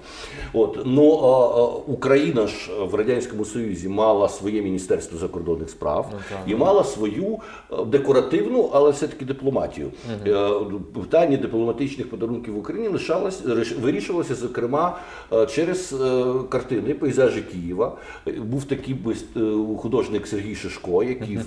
[0.53, 6.13] От ну а, а, Україна ж в радянському союзі мала своє міністерство закордонних справ
[6.47, 7.39] і мала свою
[7.73, 9.93] е, декоративну, але все-таки дипломатію.
[10.27, 10.51] Е,
[10.95, 13.36] Питання дипломатичних подарунків в Україні лишалось
[13.81, 14.99] вирішувалося, зокрема,
[15.33, 17.99] е, через е, картини, пейзажі Києва.
[18.39, 18.97] Був такий
[19.37, 19.41] е,
[19.79, 21.39] художник Сергій Шишко, який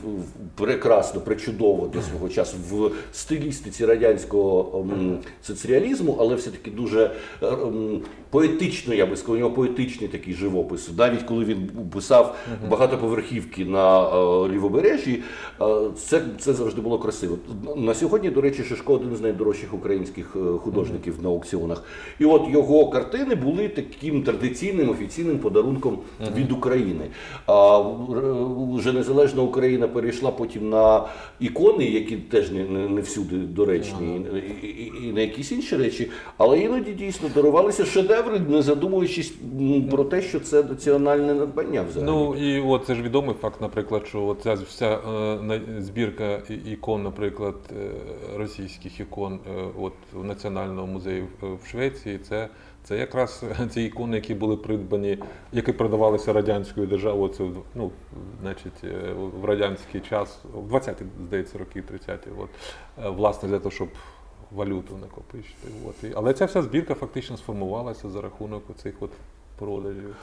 [0.56, 4.88] прекрасно, причудово для свого часу в стилістиці радянського
[5.44, 7.12] соціалізму, але все-таки дуже
[8.30, 10.90] поетично, я би сказав, у нього поетичний такий живопис.
[10.98, 12.36] Навіть коли він писав
[12.70, 15.24] багатоповерхівки на е, лівобережжі,
[15.62, 15.66] е,
[15.98, 17.38] це, це завжди було красиво.
[17.78, 21.84] На сьогодні, до речі, Шишко один з найдорожчих українських е, художників на аукціонах.
[22.20, 26.00] І от його картини були таким традиційним офіційним подарунком
[26.36, 27.06] від України.
[27.46, 27.80] А
[28.74, 31.08] вже незалежна Україна перейшла потім на
[31.40, 34.22] ікони, які теж не, не, не всюди доречні,
[34.64, 39.34] і, і, і на якісь інші речі, але іноді дійсно дарувалися шедеври, не задумуючись
[39.92, 42.12] про те, що це національне надбання взагалі.
[42.12, 45.00] Ну і от це ж відомий факт, наприклад, що ця вся
[45.50, 47.90] е, збірка ікон, наприклад, е,
[48.38, 52.48] російських ікон, е, от в Національному музеї в- Швеції, це.
[52.84, 55.18] Це якраз ці ікони, які були придбані,
[55.54, 57.44] які продавалися радянською державою, це
[57.76, 57.92] ну,
[58.42, 62.50] значить, е, в радянський час, в 20-ті, здається, роки 30-ті, от,
[63.06, 63.88] е, власне, для того, щоб
[64.52, 65.68] валюту накопичити.
[65.88, 66.12] От.
[66.16, 69.12] Але ця вся збірка фактично сформувалася за рахунок цих от
[69.60, 70.16] продажів.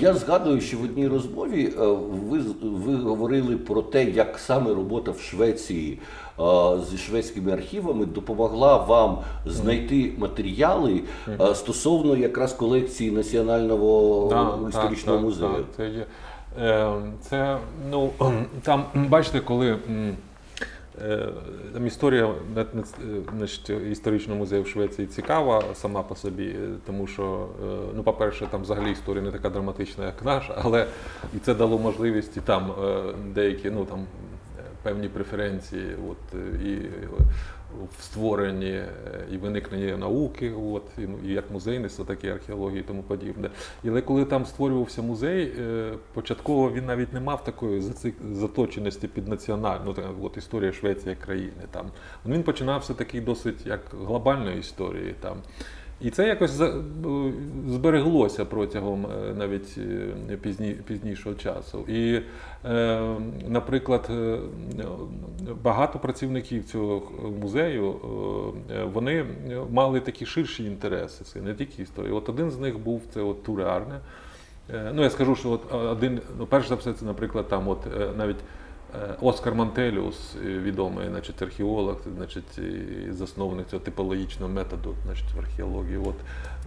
[0.00, 1.86] Я згадую, що в одній розмові е,
[2.28, 5.98] ви, ви говорили про те, як саме робота в Швеції
[6.40, 6.42] е,
[6.90, 11.02] зі шведськими архівами допомогла вам знайти матеріали
[11.40, 15.52] е, стосовно якраз колекції Національного Так, історичного так, музею.
[15.52, 16.06] Так, це є.
[17.20, 17.58] Це,
[17.90, 18.10] ну,
[18.62, 19.78] там, бачите, коли.
[21.02, 21.28] Е,
[21.72, 22.66] Там історія е,
[23.36, 27.48] значить, історичного музею в Швеції цікава сама по собі, е, тому що,
[27.94, 30.86] ну, по-перше, там взагалі історія не така драматична, як наша, але
[31.36, 32.74] і це дало можливість і там
[33.34, 34.06] деякі, ну там
[34.82, 36.78] певні преференції, от, і
[37.98, 38.88] в створенні е,
[39.32, 43.50] і виникненні науки, от, ну, і як музейництво, так і археології і тому подібне.
[43.84, 47.82] І Але коли там створювався музей, е, початково він навіть не мав такої
[48.32, 51.62] заточеності під національну, ну, от історія Швеції як країни.
[51.70, 51.86] Там.
[52.26, 55.14] Він починався такий досить як глобальної історії.
[55.20, 55.36] Там.
[56.04, 56.60] І це якось
[57.68, 59.78] збереглося протягом е, навіть
[60.30, 61.84] е, пізні, пізнішого часу.
[61.88, 62.20] І,
[62.64, 63.00] е,
[63.48, 64.10] наприклад,
[65.62, 67.02] багато працівників цього
[67.40, 67.94] музею
[68.92, 69.26] вони
[69.70, 72.14] мали такі ширші інтереси, це не тільки історія.
[72.14, 74.00] От один з них був це от Туре Арне.
[74.94, 77.78] Ну, я скажу, що от один, ну, перш за все, це, наприклад, там от
[78.16, 78.36] навіть
[79.20, 82.60] Оскар Мантеліус, е, відомий значить, археолог, значить,
[83.10, 85.96] засновник цього типологічного методу значить, в археології.
[85.96, 86.14] От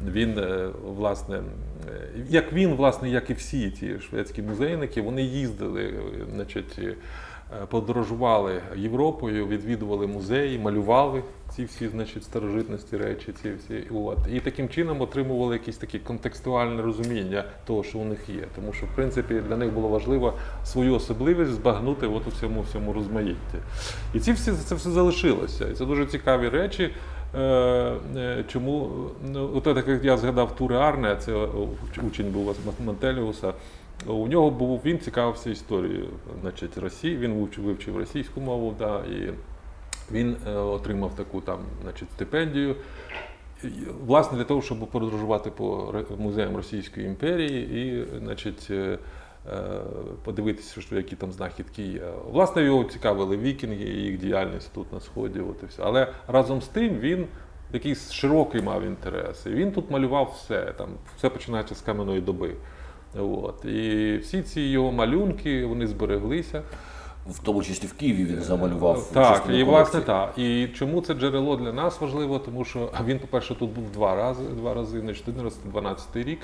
[0.05, 5.83] він, е, власне, е, як він, власне, як і всі ті шведські музейники, вони їздили,
[5.83, 6.95] е, значить, е,
[7.61, 11.23] е, подорожували Європою, відвідували музеї, малювали
[11.57, 13.83] ці всі значить, старожитності речі, ці всі.
[13.93, 14.17] От.
[14.33, 18.47] І таким чином отримували якесь таке контекстуальне розуміння того, що у них є.
[18.55, 22.93] Тому що, в принципі, для них було важливо свою особливість збагнути от у всьому всьому
[22.93, 23.57] розмаїтті.
[24.13, 25.67] І ці всі це все залишилося.
[25.69, 26.89] І це дуже цікаві речі.
[27.35, 27.39] Е,
[28.17, 28.89] е, Чому
[29.31, 31.47] ну, от так як я згадав Туре Арне, це
[32.07, 33.53] учень був Мантеліуса.
[34.07, 36.07] У нього був він цікавився історією
[36.41, 37.17] значить, Росії.
[37.17, 39.29] Він вивчив, вивчив російську мову, да, і
[40.11, 42.75] він е, отримав таку там, значить, стипендію.
[44.05, 48.97] Власне, для того, щоб подорожувати по музеям Російської імперії і, значить, е,
[49.53, 49.59] е,
[50.23, 52.01] подивитися, що які там знахідки є.
[52.31, 55.39] Власне, його цікавили вікінги їх діяльність тут на сході.
[55.39, 55.83] От і все.
[55.85, 57.27] Але разом з тим він
[57.73, 59.45] якийсь широкий мав інтерес.
[59.45, 60.73] І він тут малював все.
[60.77, 62.53] Там все починається з кам'яної доби.
[63.15, 63.65] От.
[63.65, 66.63] І всі ці його малюнки вони збереглися.
[67.29, 69.09] В тому числі в Києві він замалював.
[69.13, 70.33] Так, і власне так.
[70.37, 72.39] І чому це джерело для нас важливо?
[72.39, 75.25] Тому що він, по-перше, тут був два рази, два рази, значить,
[75.65, 76.39] 12 рік.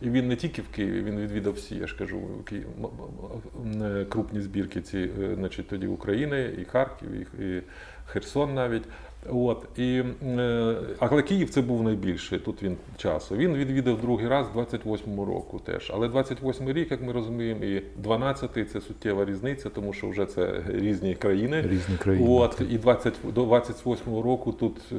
[0.00, 3.82] І він не тільки в Києві, він відвідав всі, я ж кажу, Ки- м- м-
[3.82, 7.62] м- крупні збірки ці, е, значить, тоді України, і Харків, і
[8.06, 8.82] Херсон навіть.
[9.30, 10.02] От, і,
[10.38, 13.36] е, але Київ це був найбільший, тут він часу.
[13.36, 15.90] Він відвідав другий раз 28-му року теж.
[15.94, 20.62] Але 28-й рік, як ми розуміємо, і 12-й це суттєва різниця, тому що вже це
[20.68, 21.62] різні країни.
[21.62, 22.26] Різні країни.
[22.30, 24.96] От, і 20, до 28-го року тут е,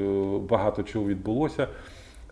[0.50, 1.68] багато чого відбулося.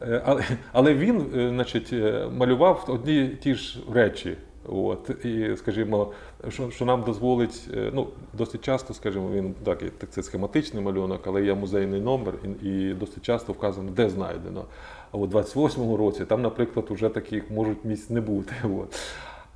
[0.02, 1.94] Е, Але, але він, значить,
[2.38, 4.38] малював одні ті ж речі.
[4.68, 6.12] От, і, скажімо,
[6.50, 11.22] що, що нам дозволить, е, ну, досить часто, скажімо, він так, так це схематичний малюнок,
[11.28, 14.66] але є музейний номер, і, і досить часто вказано, де знайдено.
[15.12, 18.54] А у 28-му році там, наприклад, вже таких можуть місць не бути.
[18.64, 19.00] От.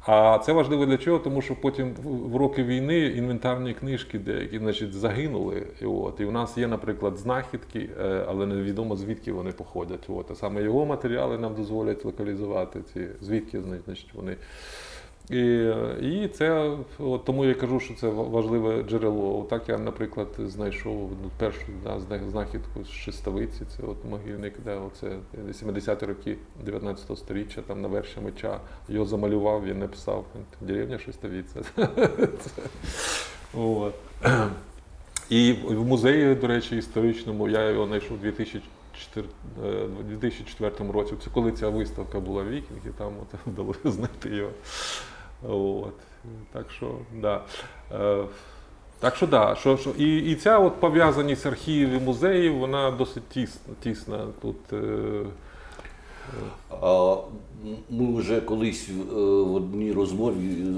[0.07, 1.19] А це важливо для чого?
[1.19, 5.67] Тому що потім в- роки війни інвентарні книжки деякі значить, загинули.
[5.81, 10.05] І, от, і у нас є, наприклад, знахідки, е, але невідомо звідки вони походять.
[10.07, 10.31] От.
[10.31, 14.35] А саме його матеріали нам дозволять локалізувати ці, звідки значить, вони.
[15.29, 19.39] І, і це от тому я кажу, що це важливе джерело.
[19.39, 21.99] Отак я, наприклад, знайшов ну, першу да,
[22.31, 23.61] знахідку з шестовиці.
[23.77, 25.17] Це от могильник, де оце
[25.63, 28.59] 70-ті роки 19 століття, там на верші меча.
[28.89, 30.25] Його замалював, він написав
[30.61, 31.61] деревня Шестовиця.
[35.29, 39.27] І в музеї, до речі, історичному я його знайшов у 2004,
[39.65, 41.13] е, 2004 році.
[41.23, 44.51] Це коли ця виставка була Вікінги, там от вдалося знайти його.
[45.43, 45.93] От.
[46.53, 47.41] Так що, да.
[47.91, 48.23] Е,
[48.99, 53.27] так що, да, що, що, і, і ця от пов'язаність архівів і музеїв, вона досить
[53.29, 53.73] тісна.
[53.83, 54.73] тісна тут.
[54.73, 55.25] Е,
[56.81, 57.15] А,
[57.89, 60.35] Ми вже колись е, в одній розмові,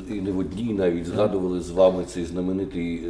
[0.09, 3.07] і не в одній навіть згадували з вами цей знаменитий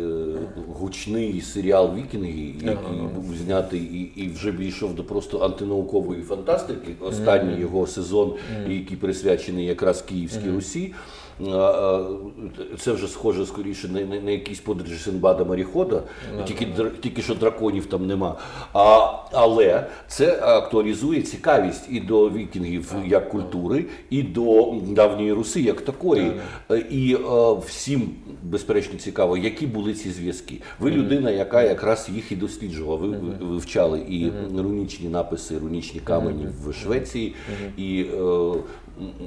[0.80, 6.96] гучний серіал Вікінги, який був знятий і, і вже дійшов до просто антинаукової фантастики.
[7.00, 8.34] Останній його сезон,
[8.68, 10.94] який присвячений якраз Київській Русі.
[12.80, 16.04] Це вже схоже скоріше на, на, на якісь подорожі Синбада Маріхода,
[16.46, 16.68] тільки,
[17.02, 18.36] тільки що драконів там нема.
[18.74, 25.82] А, але це актуалізує цікавість і до вікінгів як культури, і до давньої Руси як
[25.82, 26.32] такої.
[26.72, 27.20] Е, І е,
[27.68, 28.10] всім,
[28.44, 30.62] безперечно, цікаво, які були ці зв'язки.
[30.80, 32.98] Ви людина, яка якраз їх і досліджувала.
[32.98, 37.36] Ви ви вивчали і рунічні написи, рунічні камені в Швеції.
[37.78, 38.54] І е,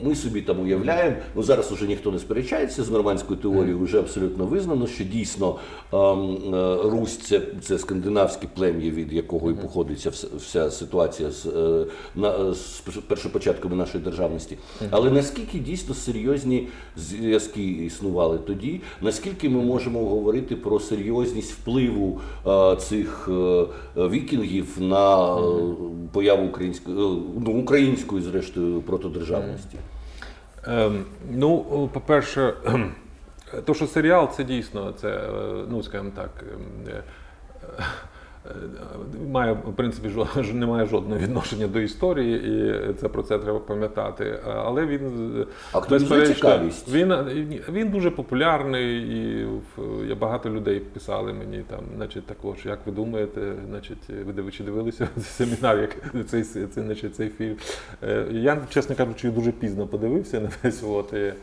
[0.04, 4.44] ми собі там уявляємо, ну зараз уже ніхто не сперечається з нормандською теорією, вже абсолютно
[4.44, 5.56] визнано, що дійсно
[5.92, 11.46] ем, е, Русь це, це скандинавське плем'я, від якого і походить ця вся, ситуація з,
[11.46, 14.58] е, на, з першопочатками нашої державності.
[14.90, 22.76] Але наскільки дійсно серйозні зв'язки існували тоді, наскільки ми можемо говорити про серйозність впливу е,
[22.76, 23.28] цих
[23.96, 25.36] вікінгів на
[26.12, 26.96] появу української,
[27.40, 28.82] ну, української, зрештою,
[29.60, 29.78] протодержавності?
[30.66, 32.54] Ем, ну, по-перше,
[33.64, 35.30] то, що серіал, це дійсно, це, е,
[35.68, 37.02] ну, скажімо так, ем, е,
[39.30, 40.10] має, в принципі,
[40.54, 42.36] не має жодного відношення до історії,
[42.90, 44.24] і це про це треба пам'ятати.
[44.24, 45.00] Е, Але він
[45.40, 45.46] е,
[45.90, 46.48] безперечно.
[46.92, 49.46] Він, він дуже популярний, і
[50.08, 54.64] я багато людей писали мені там, значить, також, як ви думаєте, значить, ви див- чи
[54.64, 57.56] дивилися семінар, як цей, цей, значить, цей фільм.
[58.02, 61.12] Е, Я, чесно кажучи, дуже пізно подивився на весь от.
[61.12, 61.34] і, Е,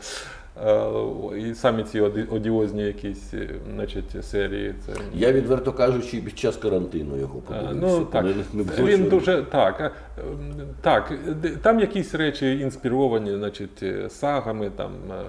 [1.38, 4.74] І самі ці оді- одіозні якісь е, значить, серії.
[4.86, 7.98] Це, Я відверто кажучи, під час карантину його Е, подивився.
[7.98, 9.80] Ну так, не було він дуже так.
[9.80, 9.90] е,
[10.80, 11.12] Так,
[11.62, 15.22] там якісь речі інспіровані, значить, е, сагами, там е,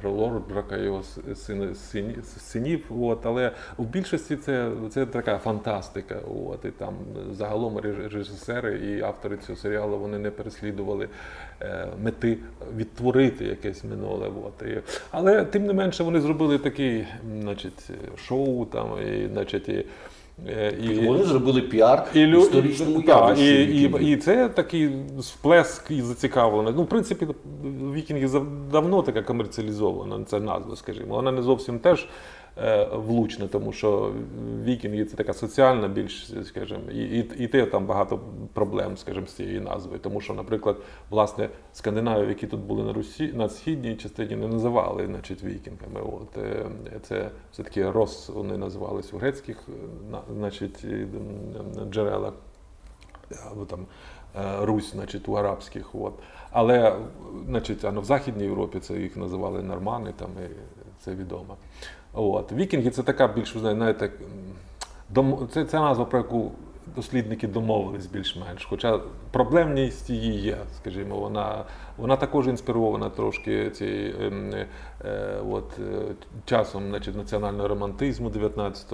[0.00, 1.02] про Лодброка, його
[1.34, 2.84] син, син, синів.
[3.00, 6.16] От, але в більшості це, це така фантастика.
[6.48, 6.94] От, і там
[7.32, 7.78] загалом
[8.12, 11.08] режисери і автори цього серіалу вони не переслідували е,
[12.02, 12.38] мети
[12.76, 14.30] відтворити якесь минуле.
[14.44, 17.06] От, і, але тим не менше вони зробили такий,
[17.40, 17.90] значить,
[18.26, 19.86] шоу там, і, значить, і,
[20.48, 24.90] е, і, Вони зробили піар і, історичному та, і, і, і це такий
[25.22, 26.72] сплеск і зацікавлений.
[26.76, 27.26] Ну, в принципі,
[27.94, 28.40] вікінги
[28.72, 31.14] давно така комерціалізована, ця назва, скажімо.
[31.14, 32.08] Вона не зовсім теж
[32.58, 34.12] е, влучна, тому що
[34.64, 38.20] вікінги це така соціальна, більш, скажімо, і, і, і те там багато
[38.52, 39.98] проблем, скажімо, з цією назвою.
[39.98, 40.76] Тому що, наприклад,
[41.10, 46.00] власне, скандинавів, які тут були на Русі, на східній частині, не називали значить, вікінгами.
[46.00, 46.66] От, е,
[47.02, 50.84] це все-таки Рос, вони називались у грецьких е, значить,
[51.90, 52.32] джерелах
[53.52, 53.86] або там
[54.60, 55.94] Русь, значить, у арабських.
[55.94, 56.14] От.
[56.50, 56.96] Але
[57.46, 60.48] значить, а в Західній Європі це їх називали нормани, там, і
[61.00, 61.56] це відомо.
[62.14, 62.52] От.
[62.52, 64.10] Вікінги це така більш, знаєте,
[65.10, 65.48] дом...
[65.52, 66.52] це, це назва, про яку
[66.96, 68.64] дослідники домовились більш-менш.
[68.64, 69.00] Хоча
[69.30, 71.64] проблемність її є, скажімо, вона,
[71.96, 74.54] вона також інспірована трошки цією ем,
[75.04, 76.14] е, от, е,
[76.44, 78.92] часом значить, національного романтизму 19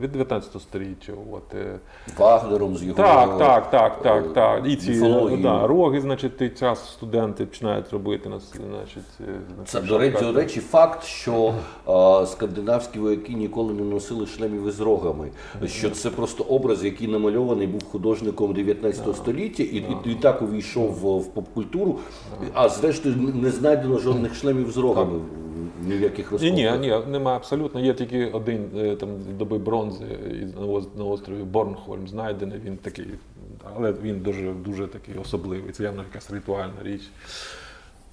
[0.00, 1.12] від 19 століття.
[1.32, 1.78] От, е,
[2.18, 4.66] Вагнером з його так, так, так, е, так, так.
[4.66, 5.00] І ці
[5.42, 10.32] да, роги, значить, той час студенти починають робити на значить, е, Це, до речі, до
[10.32, 11.54] речі, факт, що
[11.86, 15.30] а, скандинавські вояки ніколи не носили шлемів із рогами.
[15.66, 20.92] Що це просто образ, який намальований був художником 19 століття, і, і, і так увійшов
[20.92, 21.98] в, в попкультуру.
[22.54, 25.20] А зрештою не знайдено жодних шлемів з рогами
[25.82, 26.80] ні в яких Ні, розкопках.
[26.80, 27.80] ні, ні, немає абсолютно.
[27.80, 29.08] Є тільки один е, там
[29.38, 30.04] доби бронзи
[30.96, 32.60] на острові Борнхольм знайдений.
[32.64, 33.06] Він такий,
[33.76, 35.72] але він дуже дуже такий особливий.
[35.72, 37.02] Це явно якась ритуальна річ.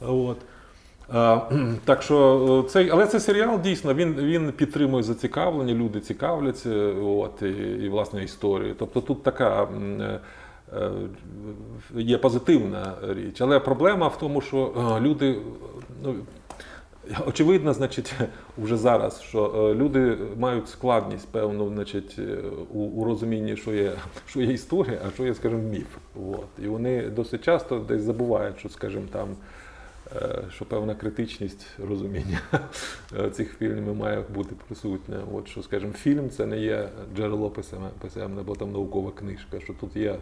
[0.02, 0.38] От.
[1.10, 1.40] А,
[1.86, 7.42] так що е, цей, але цей серіал дійсно він, він підтримує зацікавлення, люди цікавляться, от,
[7.42, 7.48] і,
[7.86, 8.76] і власне історією.
[8.80, 10.20] Тобто тут така е,
[11.96, 13.42] є позитивна річ.
[13.42, 15.36] Але проблема в тому, що е, люди.
[16.04, 16.16] Ну,
[17.28, 18.14] Очевидно, значить,
[18.58, 22.38] вже зараз, що е, люди мають складність певну, значить, е,
[22.74, 23.92] у, у розумінні, що є,
[24.28, 25.98] що є історія, а що є, скажімо, міф.
[26.16, 26.64] От.
[26.64, 29.36] І вони досить часто десь забувають, що, скажімо, там,
[30.16, 32.40] е, що певна критичність розуміння
[33.20, 35.18] е, цих фільмів має бути присутня.
[35.34, 39.96] От що, скажімо, фільм це не є джерело писемне, або там наукова книжка, що тут
[39.96, 40.16] є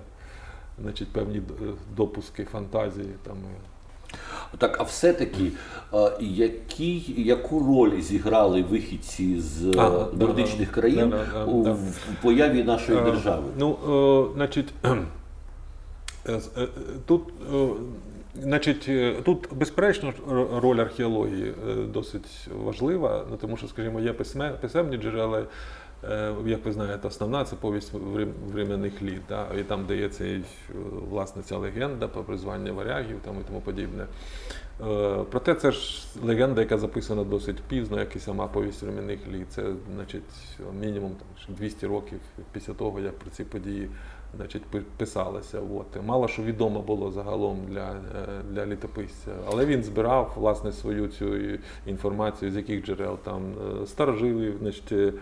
[0.81, 1.41] значить, певні е,
[1.95, 3.09] допуски фантазії.
[3.23, 3.37] Там,
[4.57, 5.51] Так, а все-таки,
[7.17, 11.71] яку роль зіграли вихідці з А, е, нордичних да, країн да, да, у да.
[11.71, 13.43] в появі нашої Е, держави?
[13.57, 13.77] Ну,
[14.35, 14.73] значить,
[17.05, 17.21] тут,
[18.41, 18.89] значить,
[19.23, 20.13] тут, безперечно,
[20.61, 21.53] роль археології
[21.93, 25.43] досить важлива, ну, тому що, скажімо, є письме, писемні джерела.
[26.11, 27.93] Е, Як ви знаєте, основна це повість
[28.47, 29.47] временних літ, да?
[29.59, 30.41] і там дається е,
[31.09, 34.05] власне ця легенда про призвання варягів там, і тому подібне.
[34.81, 39.51] Е, Проте це ж легенда, яка записана досить пізно, як і сама повість временних літ.
[39.51, 39.63] Це
[39.95, 40.23] значить,
[40.81, 42.19] мінімум там, 200 років
[42.51, 43.89] після того, як про ці події
[44.35, 44.63] значить,
[44.97, 45.59] писалися.
[45.59, 46.03] От.
[46.05, 47.95] Мало що відомо було загалом для,
[48.49, 49.31] для літописця.
[49.47, 51.35] Але він збирав власне свою цю
[51.85, 53.41] інформацію, з яких джерел там
[53.85, 55.13] старожили, значить,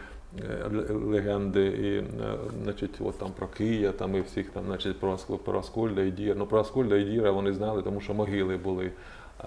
[0.89, 4.99] легенди, і е, значить, от там про Кия, там і всіх там, значить,
[5.45, 6.36] про Аскольда і Діра.
[6.38, 8.91] Ну про Аскольда і Діра вони знали, тому що могили були.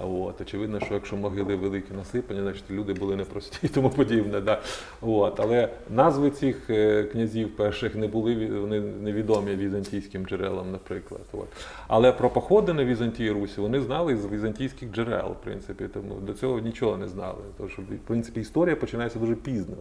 [0.03, 4.41] От, очевидно, що якщо могили великі насипані, значить люди були непрості і тому подібне.
[4.41, 4.61] Да.
[5.03, 11.21] От, але назви цих е, князів перших не були вони невідомі візантійським джерелам, наприклад.
[11.33, 11.49] От.
[11.89, 16.33] Але про походи на Візантії Русі вони знали з візантійських джерел, в принципі, тому до
[16.33, 17.43] цього нічого не знали.
[17.57, 19.77] Тому що, в принципі, історія починається дуже пізно.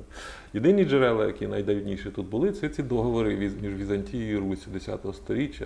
[0.53, 5.66] Єдині джерела, які найдавніші тут були, це ці договори між Візантією і Русі 10 століття.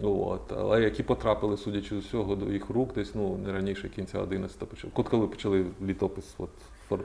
[0.00, 4.18] От, але які потрапили, судячи з усього, до їх рук, десь ну не раніше кінця
[4.18, 4.92] 11-го почали.
[4.96, 6.50] От коли почали літопис от,
[6.88, 7.00] фор,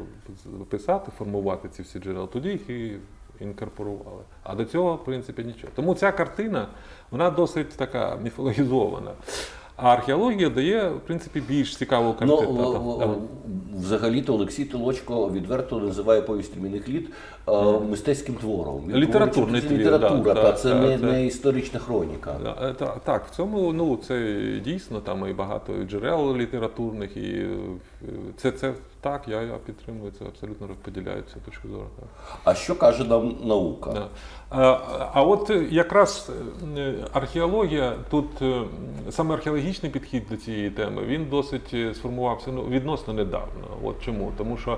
[0.69, 2.97] писати, формувати ці всі джерела, тоді їх і
[3.39, 4.23] інкорпорували.
[4.43, 5.73] А до цього, в принципі, нічого.
[5.75, 6.67] Тому ця картина
[7.11, 9.11] вона досить така міфологізована.
[9.77, 12.53] А археологія дає, в принципі, більш цікаву Ну, картину.
[12.53, 17.09] в- взагалі-то Олексій Толочко відверто називає повість «Міних літ
[17.49, 17.51] е,
[17.89, 18.83] мистецьким твором.
[18.87, 22.35] Він Літературний говорить, твір, література, да, та, та, це та, не, не історична хроніка.
[22.43, 27.29] Да, е, та- Так, в цьому ну, це дійсно там і багато джерел літературних, і
[27.29, 27.47] е,
[28.37, 31.87] це, це так, я, я підтримую це, абсолютно поділяю цю точку зору.
[31.99, 32.39] Так.
[32.43, 33.91] А що каже нам наука?
[33.93, 34.07] Да.
[34.49, 34.79] А,
[35.13, 36.31] а от якраз
[36.77, 38.61] е, археологія, тут е,
[39.09, 43.67] саме археологічний підхід до цієї теми, він досить е, сформувався ну, відносно недавно.
[43.83, 44.31] От чому?
[44.37, 44.77] Тому що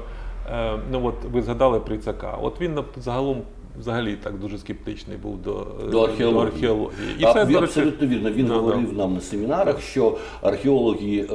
[0.92, 2.38] ну, от ви згадали Прицака.
[2.42, 3.44] От він загалом
[3.80, 6.54] взагалі так дуже скептичний був до, До археології.
[6.54, 6.92] археології.
[7.24, 8.32] а, це, він до речі, абсолютно вірно.
[8.32, 11.26] Він Да, говорив нам на семінарах, що археологи е,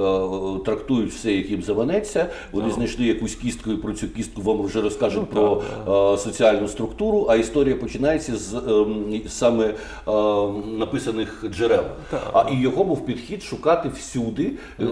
[0.64, 2.26] трактують все, як їм заманеться.
[2.53, 6.68] Вони знайшли якусь кістку, і про цю кістку вам вже розкажуть Ну, про е, соціальну
[6.68, 7.26] структуру.
[7.30, 9.74] А історія починається з ем, саме е,
[10.78, 11.84] написаних джерел.
[12.32, 14.84] А і його був підхід шукати всюди, е,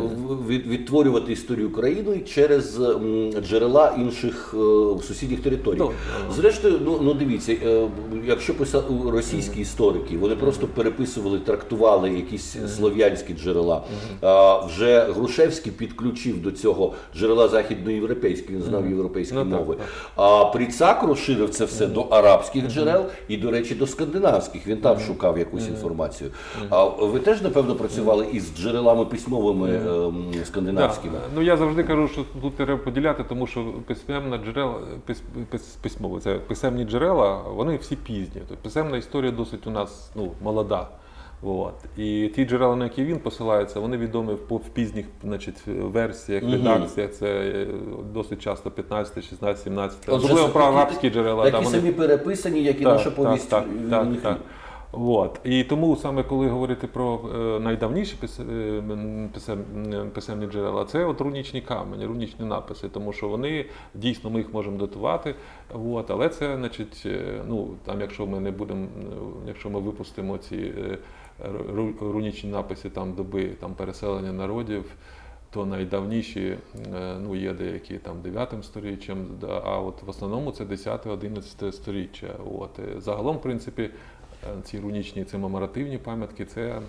[0.49, 5.79] від- відтворювати історію країни через ем, джерела інших е, сусідніх територій.
[5.79, 5.91] Ну,
[6.37, 7.89] Зрештою, ну, ну дивіться, е,
[8.27, 13.83] якщо писали російські історики, вони просто переписували, трактували якісь слов'янські джерела.
[14.21, 19.77] А вже Грушевський підключив до цього джерела західноєвропейські, він знав європейські Ну, мови.
[20.17, 24.67] А Пріцак розширив це все до арабських джерел і, до речі, до скандинавських.
[24.67, 26.31] Він там шукав якусь інформацію.
[26.71, 31.15] А ви теж, напевно, працювали із джерелами письмовими ем, скандинавськими?
[31.35, 34.75] Ну я завжди кажу, що тут треба поділяти, тому що письменна джерела,
[35.07, 37.22] пис, пис, письмове, це писемні джерела,
[37.55, 38.43] вони всі пізні.
[38.49, 40.89] Тобто писемна історія досить у нас ну, молода.
[41.43, 41.75] От.
[41.97, 47.13] І ті джерела, на які він посилається, вони відомі в, пізніх значить, версіях, редакціях.
[47.13, 47.67] Це е,
[48.15, 50.09] досить часто 15, 16, 17.
[50.09, 51.45] Особливо про арабські джерела.
[51.45, 51.79] Такі да, вони...
[51.79, 53.51] самі переписані, як і наша повість.
[53.51, 54.39] Так, так, так.
[54.93, 55.41] От.
[55.45, 58.83] І тому саме коли говорити про е, найдавніші пис, е,
[60.15, 64.79] писемні джерела, це от рунічні камені, рунічні написи, тому що вони дійсно ми їх можемо
[64.79, 65.35] датувати.
[65.75, 68.87] От, але це, значить, е, ну там, якщо ми не будемо,
[69.47, 70.73] якщо ми випустимо ці
[72.01, 74.85] рунічні написи там доби там переселення народів.
[75.51, 76.59] То найдавніші
[77.21, 79.27] ну, є деякі там 9 сторіччям,
[79.65, 82.27] а от в основному це 10-11 сторіччя.
[82.59, 82.81] От.
[82.99, 83.91] Загалом, в принципі,
[84.65, 86.81] ці рунічні це меморативні пам'ятки, це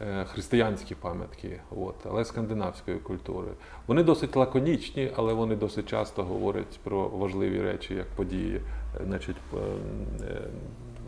[0.00, 3.48] е, християнські пам'ятки, от, але скандинавської культури.
[3.86, 8.56] Вони досить лаконічні, але вони досить часто говорять про важливі речі, як події.
[8.56, 9.58] Е, Значить, е,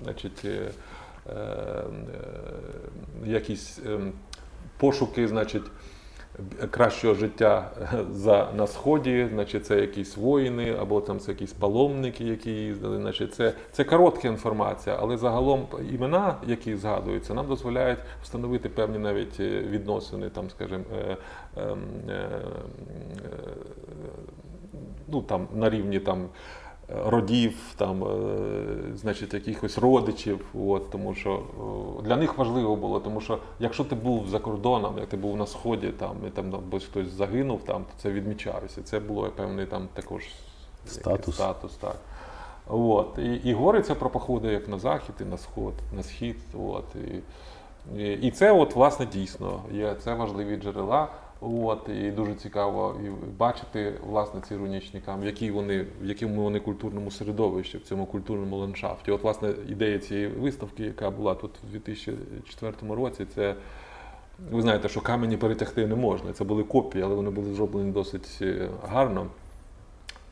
[0.05, 0.71] значить, е,
[1.29, 1.85] е, е,
[3.27, 3.99] якісь е,
[4.79, 5.65] пошуки, значить,
[6.71, 7.71] кращого життя
[8.11, 12.97] за, на сході, значить, це якісь воїни, або там це якісь паломники, які їздили.
[12.97, 19.41] Значить, це, це коротка інформація, але загалом імена, які згадуються, нам дозволяють встановити певні навіть
[19.41, 21.17] е, відносини, там, скажімо, е,
[21.57, 22.31] ем, е, е,
[25.09, 26.29] ну, там, на рівні там,
[26.89, 30.45] родів, там, е, значить, якихось родичів.
[30.55, 31.43] От, тому що
[31.99, 35.37] е, для них важливо було, тому що якщо ти був за кордоном, як ти був
[35.37, 38.83] на сході, там, і там або хтось загинув, там, то це відмічалося.
[38.83, 40.23] Це було певний там також
[40.87, 41.35] Статус.
[41.35, 41.97] статус так.
[42.67, 43.19] От.
[43.19, 46.37] І, і говориться про походи як на захід, і на сход, на схід.
[46.59, 46.85] От.
[46.95, 47.23] І,
[48.03, 51.09] і, і це от, власне дійсно є це важливі джерела.
[51.41, 56.61] От, і дуже цікаво і бачити власне ці рунічні камені, які вони, в якому вони
[56.61, 59.11] культурному середовищі, в цьому культурному ландшафті.
[59.11, 63.55] От, власне, ідея цієї виставки, яка була тут у 2004 році, це
[64.51, 66.33] ви знаєте, що камені перетягти не можна.
[66.33, 69.27] Це були копії, але вони були зроблені досить е, гарно.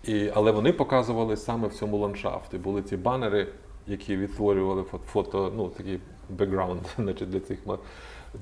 [0.04, 2.58] І, але вони показували саме в цьому ландшафті.
[2.58, 3.48] Були ці банери,
[3.86, 6.00] які відтворювали фото, ну, такий
[6.30, 7.58] бекграунд значить, для цих,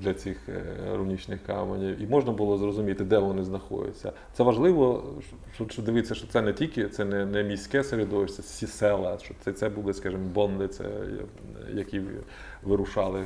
[0.01, 0.63] для цих е,
[0.95, 2.01] рунічних каменів.
[2.01, 4.11] І можна було зрозуміти, де вони знаходяться.
[4.33, 5.13] Це важливо,
[5.69, 9.33] що, дивитися, що це не тільки це не, не міське середовище, це всі села, що
[9.43, 10.83] це, це були, скажімо, бонди, це,
[11.73, 12.01] які
[12.63, 13.25] вирушали е,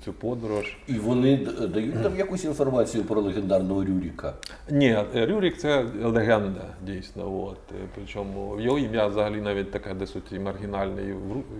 [0.00, 0.76] в цю подорож.
[0.86, 1.36] І вони
[1.72, 4.34] дають там якусь інформацію про легендарного Рюріка.
[4.70, 7.44] Ні, е, Рюрік це легенда, дійсно.
[7.44, 7.58] От.
[7.94, 11.14] Причому його ім'я взагалі навіть таке досить маргінальне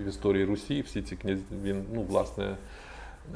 [0.04, 0.80] в історії Русі.
[0.80, 2.56] Всі ці князі, він, ну, власне,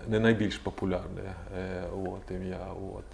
[0.08, 1.22] не найбільш популярне
[1.58, 2.66] е, от, ім'я.
[2.96, 3.04] От.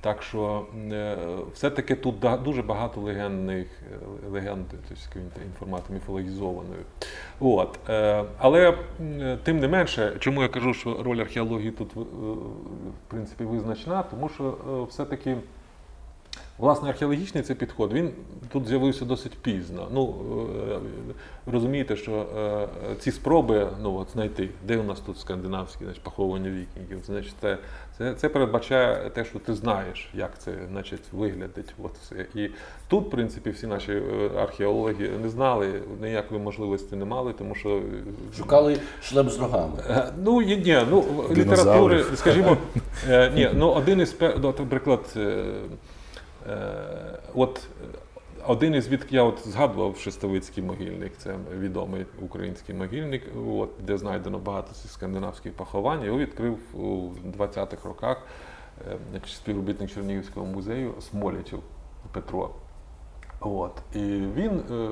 [0.00, 1.16] Так що е,
[1.54, 6.80] все-таки тут дуже багато легендних е, легенд, тобто інформації міфологізованої.
[7.40, 7.78] От.
[8.38, 8.78] Але
[9.42, 14.86] тим не менше, чому я кажу, що роль археології тут в принципі визначна, тому що
[14.90, 15.36] все-таки.
[16.58, 18.10] Власне, археологічний цей підход він
[18.52, 19.88] тут з'явився досить пізно.
[19.92, 20.14] Ну
[20.70, 20.78] е,
[21.52, 26.50] розумієте, що е, ці спроби ну, от знайти, де у нас тут скандинавські значить, поховання
[26.50, 27.58] вікінгів, значить, це,
[27.98, 31.74] це, це передбачає те, що ти знаєш, як це значить, виглядить.
[31.82, 32.26] От все.
[32.34, 32.50] І
[32.88, 37.80] тут, в принципі, всі наші е, археологи не знали, ніякої можливості не мали, тому що
[38.36, 39.82] Шукали шлем з рогами.
[39.90, 42.56] Е, Ну, є- ні, ну, літератури, скажімо,
[43.34, 45.16] ні, ну, один із, ну, наприклад,
[47.34, 47.98] от е,
[48.46, 54.38] один із від я от згадував Шестовицький могильник, це відомий український могильник, от, де знайдено
[54.38, 56.04] багато скандинавських поховань.
[56.04, 58.22] Його відкрив у 20-х роках
[59.14, 61.58] е, співробітник Чернігівського музею Смолячів
[62.12, 62.50] Петро.
[63.40, 63.72] От.
[63.94, 63.98] І
[64.36, 64.88] він е,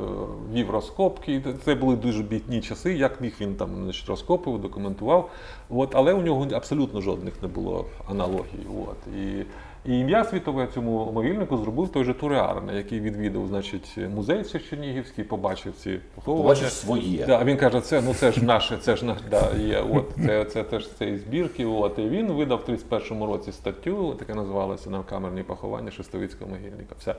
[0.52, 1.42] вів розкопки.
[1.64, 2.94] Це були дуже бідні часи.
[2.94, 5.30] Як міг він там значить, розкопував, документував.
[5.68, 5.94] От.
[5.94, 8.66] Але у нього абсолютно жодних не було аналогій.
[8.86, 9.14] От.
[9.16, 9.44] І,
[9.87, 15.72] і ім'я світове цьому могильнику зробив той же Туреарне, який відвідав значить, музей Чернігівський, побачив
[15.76, 16.43] ці поховання.
[16.43, 17.26] Побачив своє.
[17.26, 19.84] Да, він каже, це ну це ж наше, це ж да, є.
[19.93, 21.66] От це, це теж цієї збірки.
[21.66, 26.95] От і він видав в 31-му році статтю, така називалася «Навкамерні поховання Шестовицького могильника.
[26.99, 27.14] Все.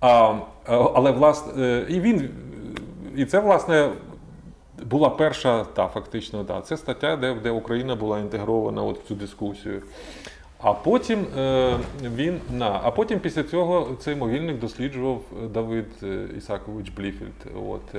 [0.00, 0.34] А,
[0.66, 2.30] але власне, і він,
[3.16, 3.90] і це власне.
[4.84, 9.14] Була перша, та фактично, да, це стаття, де, де Україна була інтегрована от в цю
[9.14, 9.82] дискусію.
[10.60, 15.22] А потім е, він на, а потім після цього цей могильник досліджував
[15.54, 17.46] Давид е, Ісакович Бліфельд.
[17.68, 17.94] От,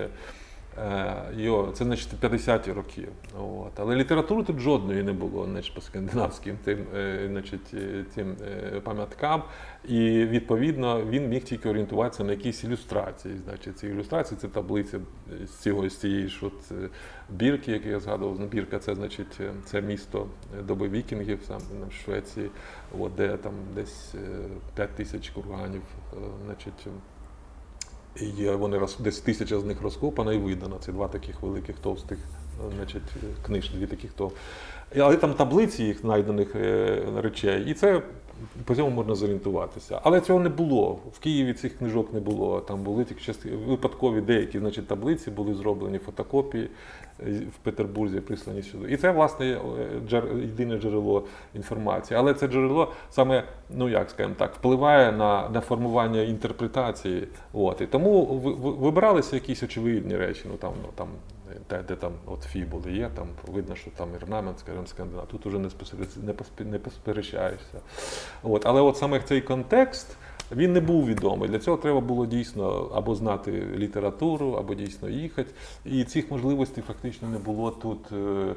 [0.78, 3.08] е, це значить 50-ті роки.
[3.40, 3.80] От.
[3.80, 8.36] Але літератури тут жодної не було значить, по скандинавським тим, е, значить, е, тим
[8.84, 9.44] пам'яткам.
[9.88, 13.38] І відповідно він міг тільки орієнтуватися на якісь ілюстрації.
[13.46, 15.00] Значить, ці ілюстрації це таблиця
[15.46, 16.72] з цього з цієї ж от
[17.30, 18.48] бірки, яку я згадував.
[18.48, 20.28] Бірка це значить це місто
[20.64, 22.50] доби вікінгів сам в Швеції,
[23.00, 24.16] от, де там десь
[24.76, 25.82] 5 тисяч курганів.
[26.46, 26.88] Значить,
[28.16, 30.76] і вони десь тисяча з них розкопана і видана.
[30.80, 32.18] Це два таких великих товстих
[32.76, 33.04] значить,
[33.46, 34.32] книж, дві таких то.
[34.98, 38.02] Але там таблиці їх знайдених е, речей, і це
[38.66, 40.00] по цьому можна зорієнтуватися.
[40.04, 41.00] Але цього не було.
[41.14, 42.60] В Києві цих книжок не було.
[42.60, 46.70] Там були тільки части, випадкові деякі значить, таблиці, були зроблені фотокопії
[47.20, 48.92] е, в Петербурзі, прислані сюди.
[48.94, 49.58] І це, власне, е,
[50.10, 51.24] джер, єдине джерело
[51.56, 52.18] інформації.
[52.20, 53.44] Але це джерело саме,
[53.76, 57.28] ну як скажімо так, впливає на, на формування інтерпретації.
[57.54, 57.82] От.
[57.82, 60.42] І тому ви- ви- вибиралися якісь очевидні речі.
[60.46, 61.08] Ну там, ну, там
[61.70, 65.28] де, де там от фібули є, там видно, що там орнамент, скажімо, скандинав.
[65.28, 65.70] Тут уже не,
[66.60, 67.80] не, посперечаєшся.
[68.44, 68.66] От.
[68.66, 70.18] Але от саме цей контекст.
[70.52, 71.50] Він не був відомий.
[71.50, 75.50] Для цього треба було дійсно або знати літературу, або дійсно їхати.
[75.86, 78.56] І цих можливостей фактично не було тут е,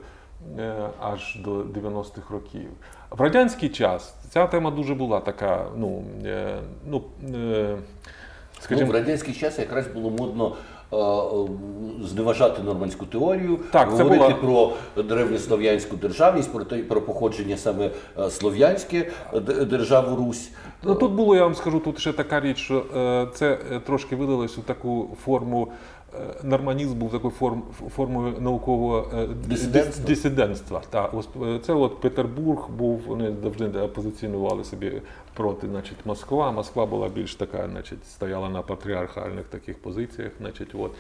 [0.59, 2.69] е, аж до 90-х років.
[3.11, 7.03] В радянський час ця тема дуже була така, ну, е, ну
[7.35, 7.77] е,
[8.71, 10.57] Ну, в радянський час якраз було модно
[12.05, 17.91] зневажати нормандську теорію, Так, це говорити була- про древньослов'янську державність, про, те- про походження саме
[18.19, 20.51] е, слов'янське е, державу Русь.
[20.83, 24.17] Ну тут було, я вам скажу, тут ще така річ, що е, це е, трошки
[24.17, 25.69] видалось у таку форму.
[26.15, 27.63] Е, Норманізм був такою форм,
[27.97, 30.07] формою наукового е, Дисидентства?
[30.07, 30.83] дисидентства.
[31.13, 35.03] Ось, е, це от Петербург був, вони завжди позиціонували собі
[35.35, 36.53] проти значить, Москва.
[36.53, 40.33] Москва була більш така, значить, стояла на патріархальних таких позиціях.
[40.41, 40.93] Значить, от,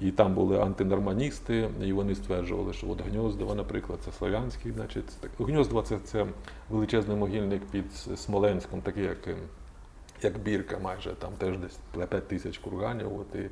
[0.00, 4.72] і там були антинорманісти, і вони стверджували, що от Гньоздово, наприклад, це славянський.
[4.72, 6.26] Значить, так, Гньоздово це, це
[6.70, 9.28] величезний могильник під Смоленськом, такий як,
[10.22, 13.20] як бірка майже, там теж десь 5 тисяч курганів.
[13.20, 13.50] От, і,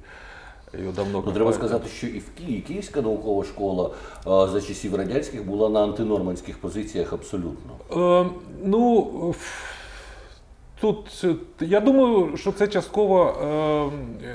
[0.79, 3.91] його давно Ну, треба сказати, що і в Києві Київська наукова школа
[4.25, 7.73] а, за часів радянських була на антинормандських позиціях абсолютно.
[8.23, 8.31] Е,
[8.65, 9.35] ну,
[10.81, 13.35] тут е, я думаю, що це частково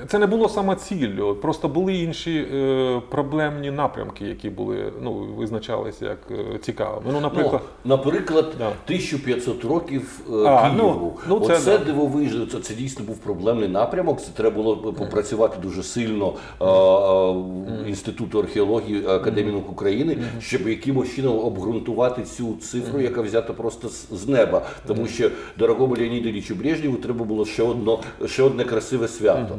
[0.02, 6.04] е, це не було самоціллю, просто були інші е, проблемні напрямки, які були ну, визначалися
[6.04, 6.18] як
[6.62, 7.06] цікавими.
[7.12, 8.66] Ну, наприклад, Ну, наприклад, Да.
[8.66, 11.18] 1500 років А, Києву.
[11.28, 11.84] ну, ну, це Оце да.
[11.84, 12.46] дивовижно.
[12.46, 14.20] Це, це дійсно був проблемний напрямок.
[14.20, 21.14] Це треба було попрацювати дуже сильно е, е, Інституту археології Академії наук України, щоб якимось
[21.14, 24.62] чином обґрунтувати цю цифру, яка взята просто з неба.
[24.86, 29.58] Тому що дорогому Леоніду Іллічу Брежнєву треба було ще одно ще одне красиве свято.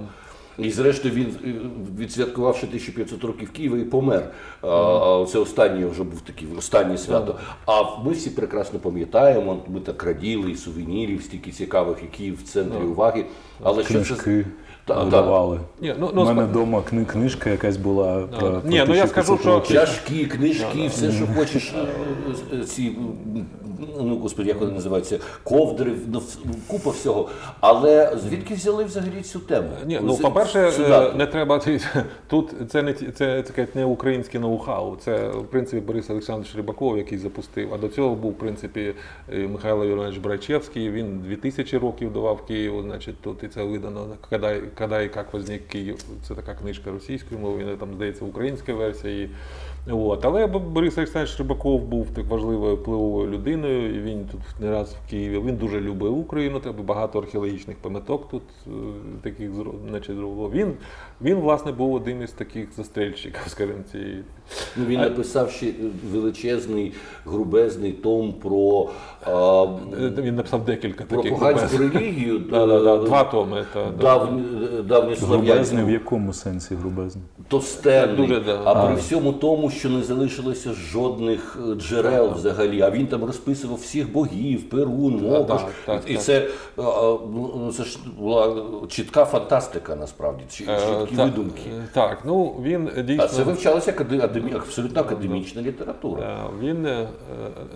[0.58, 1.54] І зрештою він е,
[2.00, 4.32] відсвяткувавши 1500 років Києва і помер.
[4.62, 7.40] А, Це останнє вже був такий останнє свято.
[7.66, 12.84] А ми всі прекрасно пам'ятаємо, ми так раділи і сувенірів, стільки цікавих, які в центрі
[12.84, 13.26] уваги.
[13.64, 14.46] Але що це
[14.86, 15.60] Та- та.
[15.82, 18.96] Ні, ну, У ну, мене справ- вдома кни- книжка якась була про, про Ні, ну,
[18.96, 19.76] я скажу, що- років.
[19.76, 23.46] чашки, книжки, все, що хочеш, е, е, ці, м,
[24.02, 27.30] ну господи, як вони називаються, ковдри, ну, вс- купа всього.
[27.60, 29.70] Але звідки взяли взагалі цю тему?
[29.86, 31.62] Ні, ну З- по-перше, е, не треба
[32.28, 32.54] тут.
[32.70, 34.98] Це не ті- це таке не українське ноу-хау.
[34.98, 37.74] Це в принципі Борис Олександрович Рибаков, який запустив.
[37.74, 38.94] А до цього був в принципі
[39.34, 40.92] е, Михайло Іванович Брайчевський.
[40.92, 42.82] Він 2000 років давав Києву.
[42.82, 44.08] Значить, тут і це видано.
[44.30, 45.98] Коли, «Когда і як возник Київ.
[46.28, 49.24] Це така книжка російською мовою, там здається українська версія.
[49.24, 49.30] І,
[49.92, 50.26] От.
[50.26, 53.96] Але Борис Олександрович Рибаков був так важливою впливовою людиною.
[53.96, 55.40] і Він тут не раз в Києві.
[55.40, 56.60] Він дуже любив Україну.
[56.60, 58.70] Треба багато археологічних пам'яток тут е,
[59.22, 59.52] таких
[59.90, 60.50] значить, зробило.
[60.52, 60.74] Він,
[61.22, 64.24] він власне був одним із таких застрельщиків, скажімо, цієї.
[64.78, 65.72] Ну, він написав ще
[66.12, 66.94] величезний,
[67.26, 68.90] грубезний том про,
[69.26, 69.64] а,
[70.02, 71.40] Е, Він написав декілька про таких.
[71.40, 72.40] поганську релігію.
[72.40, 73.66] Да, да, да, е, два томи.
[73.74, 74.28] Та, да.
[74.84, 77.24] Давні, Грубезний в якому сенсі грубезний?
[77.48, 78.60] товстенний, Дуже, да.
[78.66, 78.86] а А.
[78.88, 82.82] при всьому тому, що не залишилося жодних е, джерел взагалі.
[82.82, 85.62] А він там розписував всіх богів, Перун, Мокош.
[85.86, 86.22] так, і так.
[86.24, 86.42] це, е,
[86.78, 86.84] е,
[87.34, 91.62] ну, це ж була чітка фантастика, насправді, Е, чіткі та- видумки.
[91.78, 93.24] е, Так, ну він дійсно.
[93.24, 96.22] А це вивчалася акаде- академі- абсолютно академічна література.
[96.24, 97.08] е, Він е,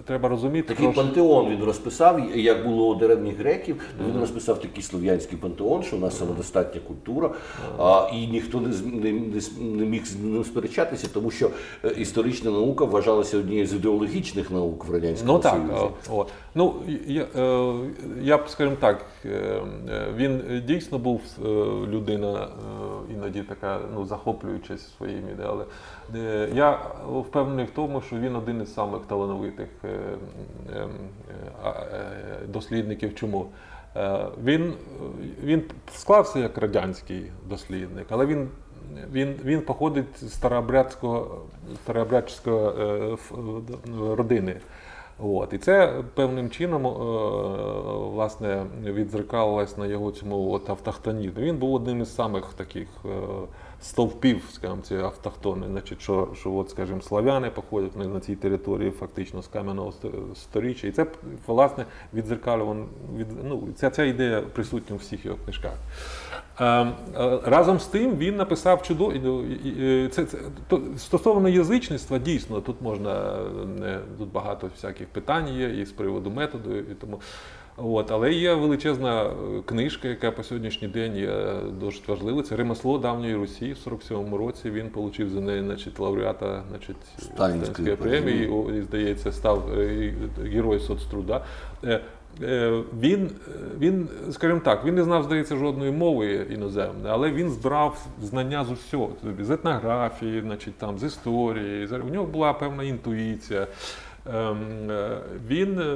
[0.06, 0.68] треба розуміти.
[0.68, 3.82] Такий трошки- пантеон він розписав, як було у древніх греків.
[4.10, 7.32] Він розписав такий слов'янський пантеон, що у нас самодостатня культура,
[7.80, 11.50] а, і ніхто не, не, не, не міг з ним сперечатися, тому що
[11.86, 15.94] е, історична наука вважалася однією з ідеологічних наук в радянському Ну так, Союзі.
[16.12, 16.26] о.
[16.56, 16.74] Ну
[17.08, 17.26] я,
[18.22, 19.06] я б скажімо так,
[20.16, 21.22] він дійсно був
[21.90, 22.48] людина
[23.14, 25.64] іноді така ну, захоплюючись своїми ідеями.
[26.54, 30.88] Я впевнений в тому, що він один із самих талановитих е, е,
[31.66, 33.16] е, е, дослідників.
[33.16, 33.46] Чому?
[34.44, 34.74] Він,
[35.44, 38.50] він склався як радянський дослідник, але він
[39.12, 40.34] він, він походить з
[41.76, 43.18] старообрядської
[44.00, 44.56] родини.
[45.20, 45.54] От.
[45.54, 46.84] І це певним чином
[48.14, 51.44] власне, відзеркалилось на його цьому от автохтонізмі.
[51.44, 52.88] Він був одним із самих таких
[53.82, 55.68] стовпів, скажімо, цієї автохтони.
[55.68, 60.88] Значить, що, що от, скажімо, славяни походять на цій території фактично з кам'яного ст- сторіччя.
[60.88, 61.06] І це
[61.48, 62.86] власне відзеркалювано,
[63.18, 65.74] від, ну, ця, ця ідея присутня у всіх його книжках.
[66.60, 66.94] Е, е,
[67.44, 69.12] Разом з тим він написав чудо...
[69.14, 73.36] і- Це, це, то, стосовно язичництва, дійсно, тут можна
[73.84, 77.20] е, тут багато всяких питань є і з приводу методу, і тому.
[77.84, 79.32] От, але є величезна е,
[79.66, 81.32] книжка, яка по сьогоднішній день є
[81.80, 82.44] досить важлива.
[82.44, 84.70] Це ремесло давньої Русі в 47-му році.
[84.70, 88.52] Він отримав за неї значить, лауреата значить, Сталінської премії.
[88.78, 90.14] і, здається, став е,
[90.44, 91.46] герой соцтруда.
[91.84, 92.02] Е,
[92.44, 93.32] е, Він,
[93.80, 98.72] він, скажімо так, він не знав, здається, жодної мови іноземної, але він збирав знання з
[98.72, 99.10] усього,
[99.40, 101.88] з етнографії, значить, там, з історії.
[102.10, 103.68] У нього була певна інтуїція.
[104.26, 105.10] Ем, е,
[105.50, 105.96] Він, е,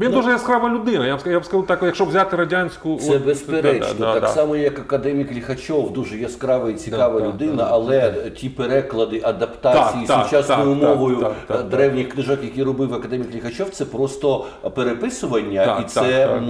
[0.00, 1.06] він дуже яскрава людина.
[1.06, 2.96] Я б, я б сказав так, якщо взяти радянську.
[3.02, 3.94] Це от- безперечно.
[3.98, 4.28] да, да, так да.
[4.28, 10.80] само, як академік Ліхачов, дуже яскрава і цікава людина, але ті переклади, адаптації Так, сучасною
[10.80, 11.68] так, мовою так, е, так.
[11.68, 14.44] древніх книжок, які робив академік Ліхачов, це просто
[14.74, 16.40] переписування і це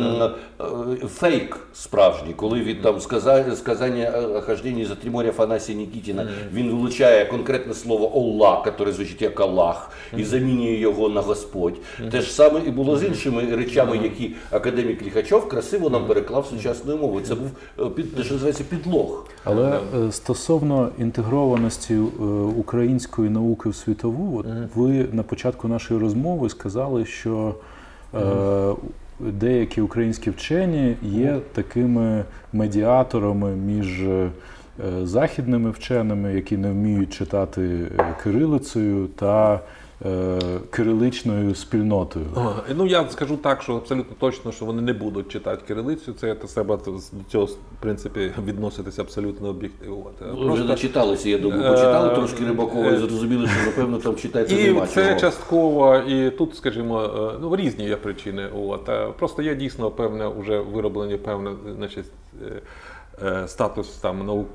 [1.09, 2.33] фейк справжній.
[2.37, 4.13] Коли він там сказа- сказання
[4.47, 9.91] хожденні за три моря Афанасія Нікітіна, він вилучає конкретне слово Аллах, яке звучить як Аллах,
[10.17, 11.75] і замінює його на Господь.
[12.11, 16.99] Те ж саме і було з іншими речами, які академік Ліхачов красиво нам переклав сучасною
[16.99, 17.25] мовою.
[17.25, 19.27] Це був е, під те, що називається підлог.
[19.45, 21.99] Але е, стосовно інтегрованості е,
[22.57, 27.55] української науки в світову, от ви на початку нашої розмови сказали, що
[28.15, 28.19] е,
[29.21, 34.03] деякі українські вчені є такими медіаторами між
[35.03, 37.79] західними вченими, які не вміють читати
[38.23, 39.61] кирилицею, та
[40.71, 42.27] кириличною спільнотою.
[42.77, 46.13] Ну я скажу так, що абсолютно точно, що вони не будуть читати кирилицю.
[46.13, 46.93] Це до себе до
[47.31, 50.05] цього в принципі відноситися абсолютно об'єктивно.
[50.39, 54.65] Ви вже начиталися, я думаю, почитали трошки Рибакова і зрозуміли, що напевно там читати І
[54.65, 55.21] нема це чого.
[55.21, 57.03] частково, і тут, скажімо,
[57.35, 58.49] е, ну різні є причини.
[58.55, 62.05] От Е, просто є дійсно певне вже вироблені певне, значить.
[63.23, 64.47] Е, е, Статус там наук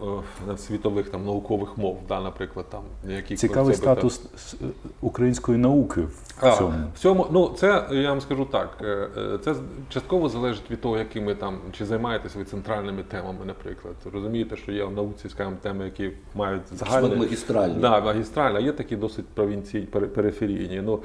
[0.53, 4.55] е, світових там наукових мов, да, наприклад, там які Цікавий статус с-
[5.01, 6.01] української науки
[6.41, 6.73] в А, цьому.
[6.95, 8.77] в цьому, ну це я вам скажу так.
[8.81, 9.55] е, е, Це
[9.89, 13.95] частково залежить від того, якими там чи займаєтесь ви центральними темами, наприклад.
[14.13, 17.75] Розумієте, що є в науці, скажімо, теми, які мають загальне магістральні.
[17.79, 20.81] Да, магістральні, а є такі досить провінційні, периферійні.
[20.81, 20.99] Ну,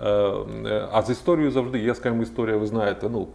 [0.00, 3.28] е, а з історією завжди є, скажімо, історія, ви знаєте, ну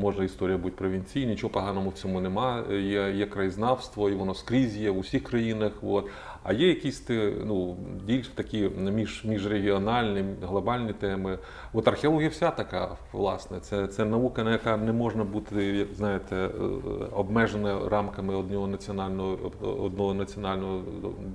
[0.00, 2.62] може історія бути провінційна, нічого поганого в цьому нема.
[2.70, 5.72] Є, є краєзнавство, і воно скрізь є в усіх країнах.
[5.82, 6.06] От.
[6.48, 7.02] А є якісь
[7.44, 11.38] ну, більш такі між, міжрегіональні, глобальні теми.
[11.72, 13.60] От археологія вся така, власне.
[13.60, 16.50] Це, це наука, на яка не можна бути, знаєте, е,
[17.12, 19.38] обмежена рамками одного національного
[19.84, 20.82] одного національного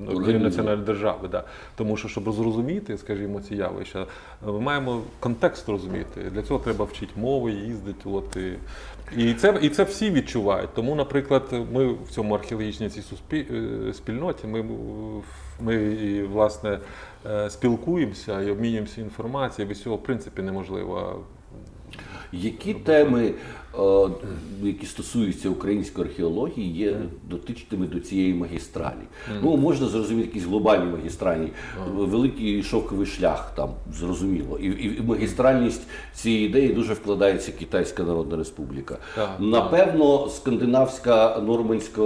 [0.07, 1.27] однієї національної держави.
[1.31, 1.43] Да.
[1.75, 4.05] Тому що, щоб зрозуміти, скажімо, ці явища,
[4.45, 6.21] Ми маємо контекст розуміти.
[6.33, 8.09] Для цього треба вчити мови, їздити.
[8.09, 8.53] От, і,
[9.17, 10.69] і, це, і це всі відчувають.
[10.73, 11.43] Тому, наприклад,
[11.73, 12.89] ми в цьому археологічній
[13.33, 14.65] е, спільноті, ми,
[15.59, 16.79] ми власне
[17.25, 19.69] е, спілкуємося і обмінюємося інформацією.
[19.69, 21.23] Без цього, в принципі, неможливо.
[22.31, 23.33] Які теми,
[24.63, 26.97] які стосуються української археології, є
[27.29, 29.07] дотичними до цієї магістралі?
[29.43, 31.47] Ну можна зрозуміти якісь глобальні магістральні,
[31.93, 35.81] великий шовковий шлях там зрозуміло, і, і, магістральність
[36.13, 38.97] цієї ідеї дуже вкладається Китайська Народна Республіка.
[39.39, 42.05] Напевно, скандинавська нормандська, е,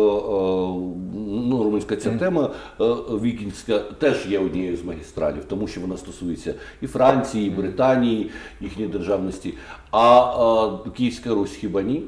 [1.50, 2.50] нормандська ця тема
[2.82, 2.84] е,
[3.22, 8.90] вікінська теж є однією з магістралів, тому що вона стосується і Франції, і Британії, їхньої
[8.90, 9.54] державності.
[9.92, 12.04] А е, Київська Русь хіба ні?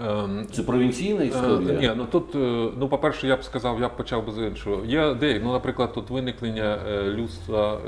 [0.00, 1.78] Ем, Це провінційна історія?
[1.78, 4.38] Е, Ні, ну тут, е, ну по-перше, я б сказав, я б почав би з
[4.38, 4.84] іншого.
[4.84, 7.78] Є де, ну, наприклад, тут виникнення е, людства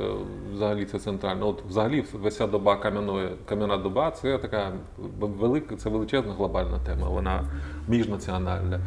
[0.53, 1.49] взагалі це центрально.
[1.49, 4.73] От взагалі вся доба кам'яної кам'яна доба це така
[5.21, 7.09] велика, це величезна глобальна тема.
[7.09, 7.45] Вона
[7.89, 8.81] міжнаціональна.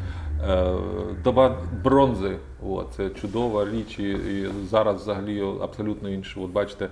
[1.24, 2.38] Доба бронзи,
[2.68, 6.40] от, це чудова річ, і, зараз взагалі абсолютно інше.
[6.40, 6.90] От бачите,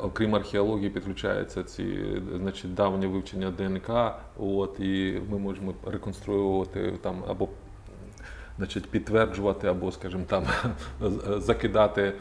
[0.00, 1.98] окрім археології, підключаються ці
[2.36, 3.90] значить, давнє вивчення ДНК,
[4.38, 7.48] от, і ми можемо реконструювати там або
[8.56, 10.44] значить, підтверджувати, або, скажімо, там
[11.40, 12.12] закидати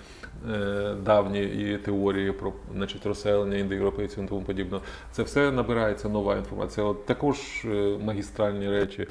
[0.51, 4.79] е, давні теорії про значить, розселення індоєвропейців і тому подібне.
[5.11, 6.85] Це все набирається нова інформація.
[6.85, 9.07] От також е, магістральні речі.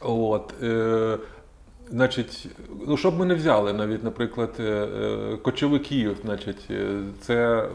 [0.00, 1.18] От, е,
[1.90, 2.48] Значить,
[2.86, 7.68] ну щоб ми не взяли навіть, наприклад, е, е, кочовиків, значить, е, це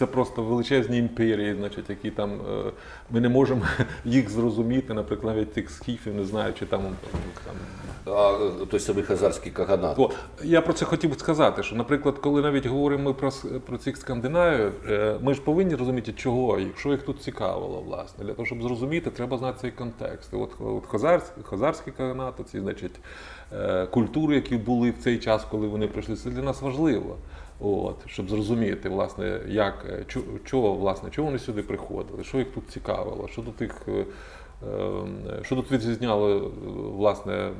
[0.00, 2.72] це просто величезні імперії, значить, які там е,
[3.10, 3.62] ми не можемо
[4.04, 6.80] їх зрозуміти, наприклад, навіть тих скіфів, не знаю, чи там,
[7.44, 7.54] там
[8.06, 8.38] А,
[8.70, 9.98] той самий хазарський каганат.
[9.98, 10.10] О,
[10.42, 13.32] я про це хотів сказати, що, наприклад, коли навіть говоримо ми про,
[13.66, 18.24] про цих скандинавів, е, ми ж повинні розуміти, чого їх, що їх тут цікавило, власне.
[18.24, 20.32] Для того, щоб зрозуміти, треба знати цей контекст.
[20.32, 23.00] І от, от хазарський, хазарський каганат, ці, значить,
[23.52, 27.16] е, культури, які були в цей час, коли вони прийшли, це для нас важливо.
[27.60, 30.04] От, щоб зрозуміти, власне, як, е,
[30.44, 33.82] чого, власне, чого вони сюди приходили, що їх тут цікавило, що тут їх.
[33.88, 34.04] е,
[35.32, 36.40] е, Що тут відрізняло е,
[36.96, 37.50] власне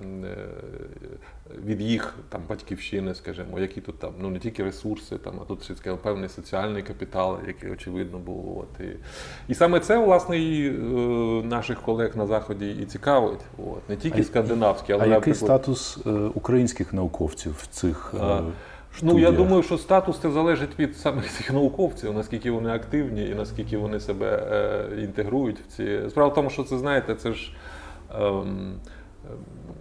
[1.64, 5.68] від їх там батьківщини, скажімо, які тут там ну не тільки ресурси, там а тут
[5.68, 8.58] таке певний соціальний капітал, який очевидно був.
[8.58, 8.96] От і,
[9.48, 10.70] і саме це власне і
[11.44, 13.40] наших колег на заході і цікавить.
[13.58, 15.98] От не тільки скандинавські, але А який наприклад, статус
[16.34, 18.42] українських науковців в цих А,
[19.02, 23.34] Ну, я думаю, що статус це залежить від самих цих науковців, наскільки вони активні і
[23.34, 26.00] наскільки вони себе е, інтегрують в ці.
[26.10, 27.52] Справа в тому, що це знаєте, це ж.
[28.14, 28.74] Ем,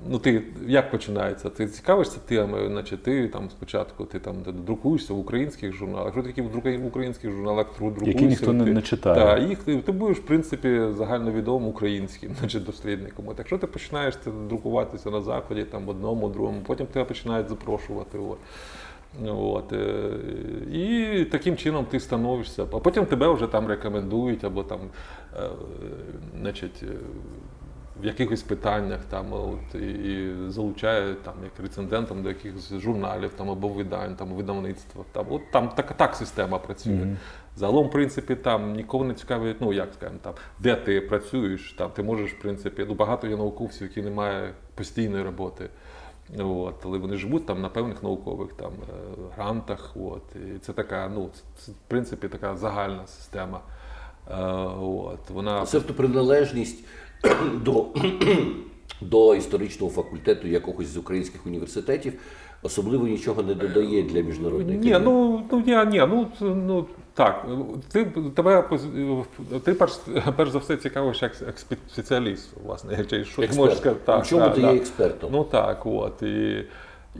[0.07, 1.49] Ну, ти як починається?
[1.49, 4.35] Ти цікавишся теми, значить ти там спочатку ти там
[4.65, 6.13] друкуєшся в українських журналах.
[6.15, 6.41] Якщо ти
[6.77, 9.15] в українських журналах друкуєшся, Які ніхто не- ти, не читає.
[9.15, 13.27] Так, їх ти, ти будеш, в принципі, загальновідомим українським, значить, дослідником.
[13.27, 18.17] От якщо ти починаєш це друкуватися на заході, там одному, другому, потім тебе починають запрошувати.
[18.17, 18.37] От.
[19.27, 20.09] От, е,
[20.71, 24.79] і таким чином ти становишся, а потім тебе вже там рекомендують, або там,
[25.37, 25.49] е,
[26.41, 26.95] значить, е,
[28.01, 33.67] в якихось питаннях там, от, і, залучають там, як рецендентом до якихось журналів там, або
[33.67, 35.03] видань, там, видавництва.
[35.11, 37.17] Там, от, там так, так система працює.
[37.55, 41.91] Загалом, в принципі, там нікого не цікавить, ну як скажемо, там, де ти працюєш, там
[41.91, 45.69] ти можеш, в принципі, ну багато є науковців, які не мають постійної роботи.
[46.37, 48.93] От, але вони живуть там на певних наукових там е,
[49.35, 49.91] грантах.
[49.95, 53.61] От, і це така, ну, це, це, в принципі така загальна система.
[54.31, 54.43] Е,
[54.79, 56.83] От, вона Тобто приналежність
[57.61, 57.87] до,
[59.01, 62.13] до історичного факультету якогось з українських університетів
[62.63, 67.45] особливо нічого не додає для міжнародної Ні, ну, ну я ні, ну, ну так.
[67.91, 68.05] Ти
[68.35, 68.63] тебе
[69.63, 69.99] ти перш,
[70.37, 74.01] перш за все цікавиш як, як спеціаліст, власне, чи- що ти можеш сказати.
[74.05, 74.73] Так, чому так, ти так.
[74.73, 75.29] є експертом?
[75.33, 76.21] Ну так, от.
[76.21, 76.65] І,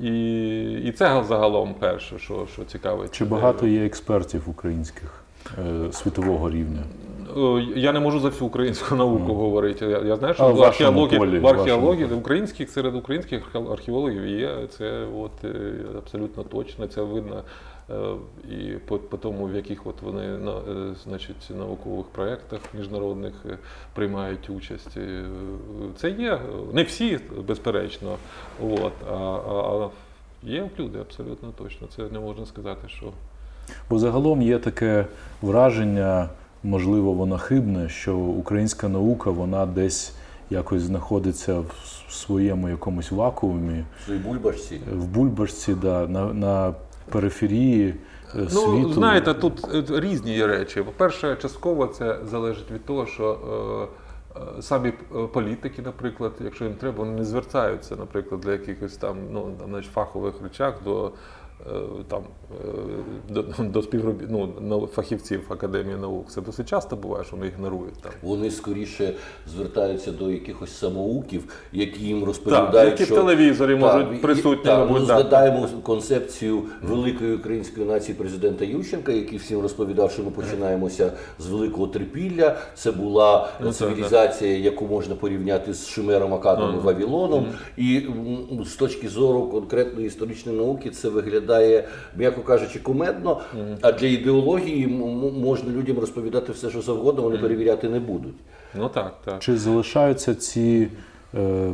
[0.02, 3.12] і, і це загалом перше, що, що цікавить.
[3.12, 5.24] Чи багато є експертів українських
[5.58, 6.84] е, світового рівня?
[7.38, 9.86] Е, Я не можу за всю українську науку говорити.
[9.86, 12.22] Я, я знаю, що А в в археології, полі, в в археології вашому.
[12.22, 14.68] українських серед українських архе- археологів є.
[14.78, 16.88] Це от е, абсолютно точно.
[16.88, 17.44] Це видно
[17.90, 17.94] е,
[18.52, 20.54] і по, по тому, в яких от вони на
[21.04, 23.34] значить наукових проєктах міжнародних
[23.96, 24.98] приймають участь.
[25.98, 26.40] Це є
[26.74, 28.16] не всі, безперечно.
[28.70, 29.90] От а, а
[30.44, 31.88] є люди абсолютно точно.
[31.96, 33.06] Це не можна сказати, що.
[33.90, 35.06] Бо загалом є таке
[35.42, 36.30] враження,
[36.64, 40.14] можливо, воно хибне, що українська наука вона десь
[40.50, 44.82] якось знаходиться в своєму якомусь вакуумі, В своїй бульбашці.
[44.94, 46.74] в бульбашці, да, на, на
[47.10, 47.96] периферії е,
[48.36, 48.94] Ну, світу.
[48.94, 50.82] знаєте, тут е, різні є речі.
[50.82, 53.40] По-перше, частково це залежить від того, що
[54.36, 54.94] е, е, самі
[55.34, 59.86] політики, наприклад, якщо їм треба, вони не звертаються, наприклад, для якихось там ну, там, знаєш,
[59.94, 61.12] фахових речах до.
[61.68, 61.72] Е,
[62.08, 64.28] Там е, до, до співробіт...
[64.62, 66.32] ну, фахівців Академії наук.
[66.32, 68.12] Це досить часто буває, що вони ігнорують там.
[68.22, 69.14] Вони скоріше
[69.56, 71.44] звертаються до якихось самоуків,
[71.74, 75.00] які їм Так, розповідають, які в що телевізорі можуть Так, і- присутні, так, мабуть, ми
[75.00, 75.06] да.
[75.06, 81.88] згадаємо концепцію великої української нації президента Ющенка, який всім розповідав, що ми починаємося з великого
[81.88, 82.58] трипілля.
[82.76, 87.46] Це була Ну, так, цивілізація, яку можна порівняти з Шумером Акадом і Вавилоном.
[87.78, 88.02] І
[88.66, 91.49] з точки зору конкретної історичної науки це виглядає,
[92.18, 93.42] м'яко кажучи, кумедно.
[93.82, 94.88] А для ідеології
[95.42, 98.36] можна людям розповідати все, що завгодно, вони перевіряти не будуть.
[98.76, 99.40] Ну так, так.
[99.40, 100.88] Чи залишаються ці
[101.36, 101.74] е,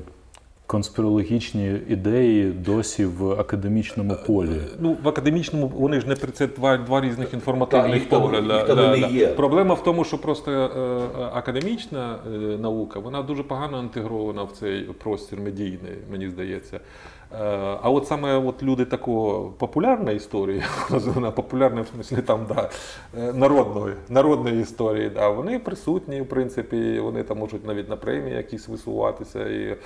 [0.67, 4.61] конспірологічні ідеї досі в академічному полі?
[4.79, 8.47] Ну, в академічному вони ж не при- це два, два різних інформативних погляди.
[9.27, 10.99] Проблема в тому, що просто е, е,
[11.33, 16.79] академічна е, наука вона дуже погано інтегрована в цей простір медійний, мені здається.
[17.41, 22.69] Е, а от саме от люди такого популярної історії, вона популярна в смислі там, да,
[23.17, 28.35] е, народної, народної історії, да, вони присутні, в принципі, вони там можуть навіть на премії
[28.35, 29.49] якісь висуватися.
[29.49, 29.77] І,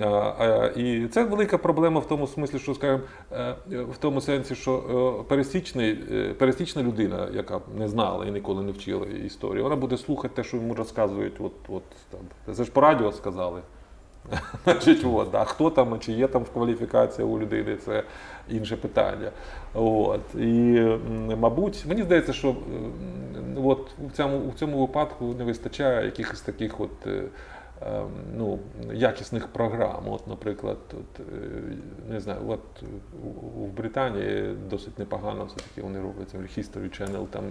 [0.00, 3.00] а, І це велика проблема в тому смислі, що скажімо,
[3.32, 4.74] е, в тому сенсі, що
[5.20, 9.96] е, пересічний, е, пересічна людина, яка не знала і ніколи не вчила історію, вона буде
[9.96, 11.34] слухати те, що йому розказують.
[11.40, 12.54] От, от, там.
[12.54, 13.60] Це ж по радіо сказали.
[14.64, 18.02] Значить, от, а хто там, чи є там кваліфікація у людини, це
[18.48, 19.30] інше питання.
[19.74, 20.34] От.
[20.34, 20.80] І,
[21.38, 22.56] мабуть, мені здається, що
[23.64, 27.06] от, у, цьому, у цьому випадку не вистачає якихось таких от.
[27.06, 27.22] е,
[27.86, 28.58] ем, Ну,
[28.92, 30.08] якісних програм.
[30.08, 31.50] От, наприклад, от, е,
[32.08, 32.82] не знаю, от
[33.54, 37.44] в Британії досить непогано все-таки вони роблять History Channel, там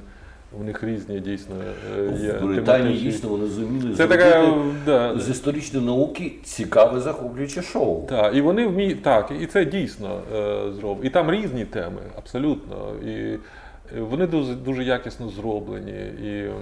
[0.51, 1.55] у них різні дійсно
[1.97, 4.53] е, є В Британії дійсно вони зуміли Це така,
[4.85, 8.05] да, з історичної науки цікаве захоплююче шоу.
[8.07, 11.03] Так, і вони вміють так, і це дійсно е, зроблено.
[11.03, 12.75] І там різні теми, абсолютно.
[13.05, 13.39] І е,
[13.97, 15.91] вони дуже, дуже якісно зроблені
[16.23, 16.53] і е,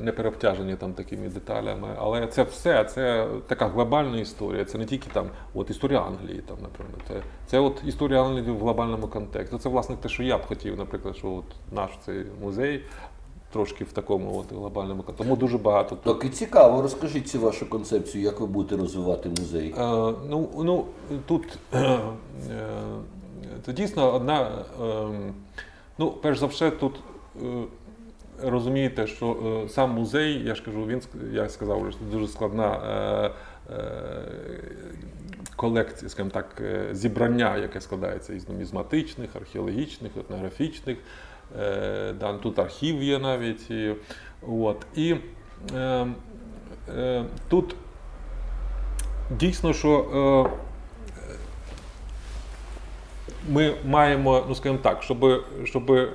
[0.00, 1.88] не переобтяжені там такими деталями.
[1.98, 4.64] Але це все, це така глобальна історія.
[4.64, 7.00] Це не тільки там от історія Англії, там, наприклад.
[7.08, 7.14] Це,
[7.46, 9.58] це от історія Англії в глобальному контексті.
[9.58, 12.84] Це власне те, що я б хотів, наприклад, що от наш цей музей.
[13.52, 15.04] Трошки в такому от глобальному.
[15.16, 15.96] Тому дуже багато.
[15.96, 19.74] Так і цікаво, розкажіть цю вашу концепцію, як ви будете розвивати музей.
[19.78, 19.82] Е,
[20.28, 20.84] ну, ну,
[21.26, 22.00] тут е, е,
[23.66, 24.48] це дійсно одна.
[24.82, 25.32] е,
[25.98, 27.00] ну, перш за все, тут
[27.42, 27.64] е,
[28.42, 32.80] розумієте, що е, сам музей, я ж кажу, він я сказав, що дуже складна.
[33.70, 33.78] Е,
[35.56, 40.98] Колекція, скажімо так, зібрання, яке складається із нумізматичних, археологічних, етнографічних,
[42.42, 43.70] тут архів є навіть.
[44.42, 45.16] От, і
[45.74, 46.06] е,
[46.96, 47.74] е, тут
[49.30, 49.98] дійсно, що
[50.46, 50.58] е,
[53.48, 56.08] ми маємо, ну скажімо так, щоб, щоб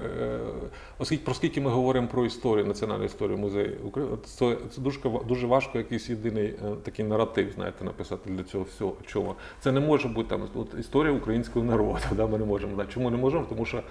[1.00, 5.48] оскільки про скільки ми говоримо про історію, національну історію музею України, це, це дуже, дуже
[5.48, 8.94] важко якийсь єдиний е, такий наратив, знаєте, написати для цього всього.
[9.06, 9.36] Чому?
[9.60, 12.00] Це не може бути там от, історія українського народу.
[12.16, 12.78] Да, ми не можемо.
[12.78, 12.86] Да.
[12.86, 13.46] Чому не можемо?
[13.50, 13.84] Тому що,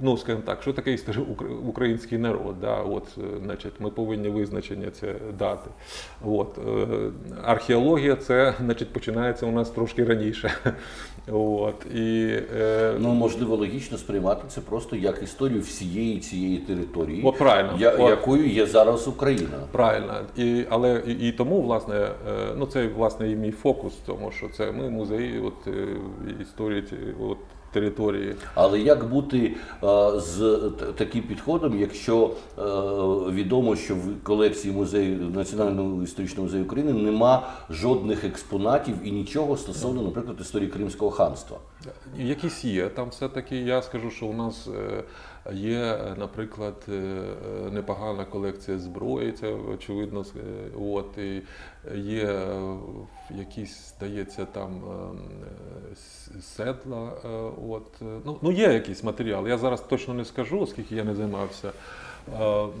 [0.00, 1.22] ну скажімо так, що таке історія
[1.68, 2.60] український народ?
[2.60, 2.76] Да?
[2.76, 5.70] От, е, значить, ми повинні визначення це дати.
[6.24, 6.86] От, е,
[7.44, 10.52] археологія це значить, починається у нас трошки раніше.
[11.32, 17.38] От, і, е, Ну, можливо, логічно сприймати це просто як історію всієї цієї території, От
[17.38, 17.76] правильно.
[17.78, 18.10] я- От.
[18.10, 19.58] якою є зараз Україна.
[19.72, 22.08] Правильно, і але і, і тому, власне,
[22.56, 25.74] ну це власне і мій фокус тому, що це ми музеї от
[26.40, 26.84] історії
[27.20, 27.38] от,
[27.74, 28.34] території.
[28.54, 30.60] Але як бути е, з
[30.96, 32.62] таким підходом, якщо е,
[33.32, 40.02] відомо, що в колекції музею Національного історичного музею України нема жодних експонатів і нічого стосовно,
[40.02, 41.58] наприклад, історії Кримського ханства?
[42.18, 42.88] Якісь є.
[42.88, 45.04] Там все-таки я скажу, що у нас е,
[45.52, 47.20] є, наприклад, е,
[47.72, 50.24] непогана колекція зброї, це очевидно.
[50.36, 50.40] е,
[50.80, 51.42] От, і
[51.94, 52.76] є е,
[53.30, 54.82] якісь, здається, там
[55.92, 55.96] е,
[56.40, 57.12] седла.
[57.68, 57.86] От,
[58.24, 59.48] ну, ну, є якийсь матеріал.
[59.48, 61.72] Я зараз точно не скажу, оскільки я не займався.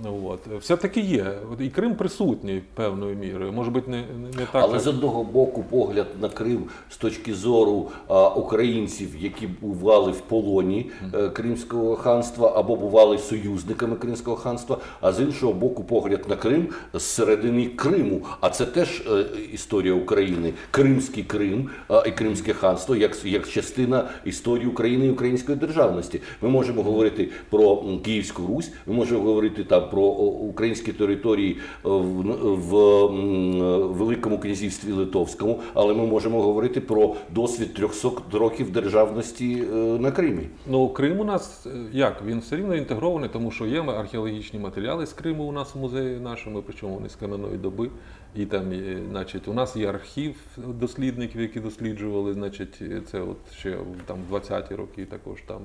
[0.04, 0.60] Ну, От.
[0.60, 1.26] Все-таки є.
[1.60, 3.52] І Крим присутній певною мірою.
[3.52, 4.04] Може бути, не,
[4.38, 4.64] не так.
[4.64, 10.20] Але з одного боку, погляд на Крим з точки зору а, українців, які бували в
[10.20, 16.36] полоні е, Кримського ханства або бували союзниками Кримського ханства, а з іншого боку, погляд на
[16.36, 18.22] Крим з середини Криму.
[18.40, 20.52] А це теж е, історія України.
[20.70, 26.20] Кримський Крим а, і Кримське ханство як, як частина історії України і української державності.
[26.42, 29.33] Ми можемо говорити про Київську Русь, ми можемо говорити
[29.68, 32.22] там про українські території е, в,
[32.54, 39.76] в е, Великому князівстві Литовському, але ми можемо говорити про досвід 300 років державності е,
[39.76, 40.48] на Кримі.
[40.66, 42.22] Ну, Крим у нас як?
[42.26, 46.20] Він все рівно інтегрований, тому що є археологічні матеріали з Криму у нас в музеї
[46.20, 47.90] нашому, причому вони з кам'яної доби.
[48.36, 48.72] І там,
[49.10, 54.74] значить, у нас є архів дослідників, які досліджували, значить, це от ще там в 20-ті
[54.74, 55.60] роки також там.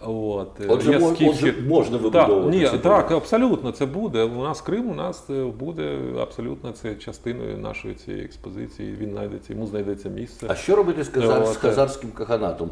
[0.00, 2.56] От, е, Отже, є мож- скіфські- отже, можна Так, вибудовувати.
[2.58, 4.22] ні, так, абсолютно це буде.
[4.22, 8.96] У нас Крим, у нас е, буде абсолютно це частиною нашої цієї експозиції.
[9.00, 10.46] Він знайдеться, йому знайдеться місце.
[10.50, 11.40] А що робити з, казар...
[11.40, 12.70] Ну, з от, хазарським каганатом?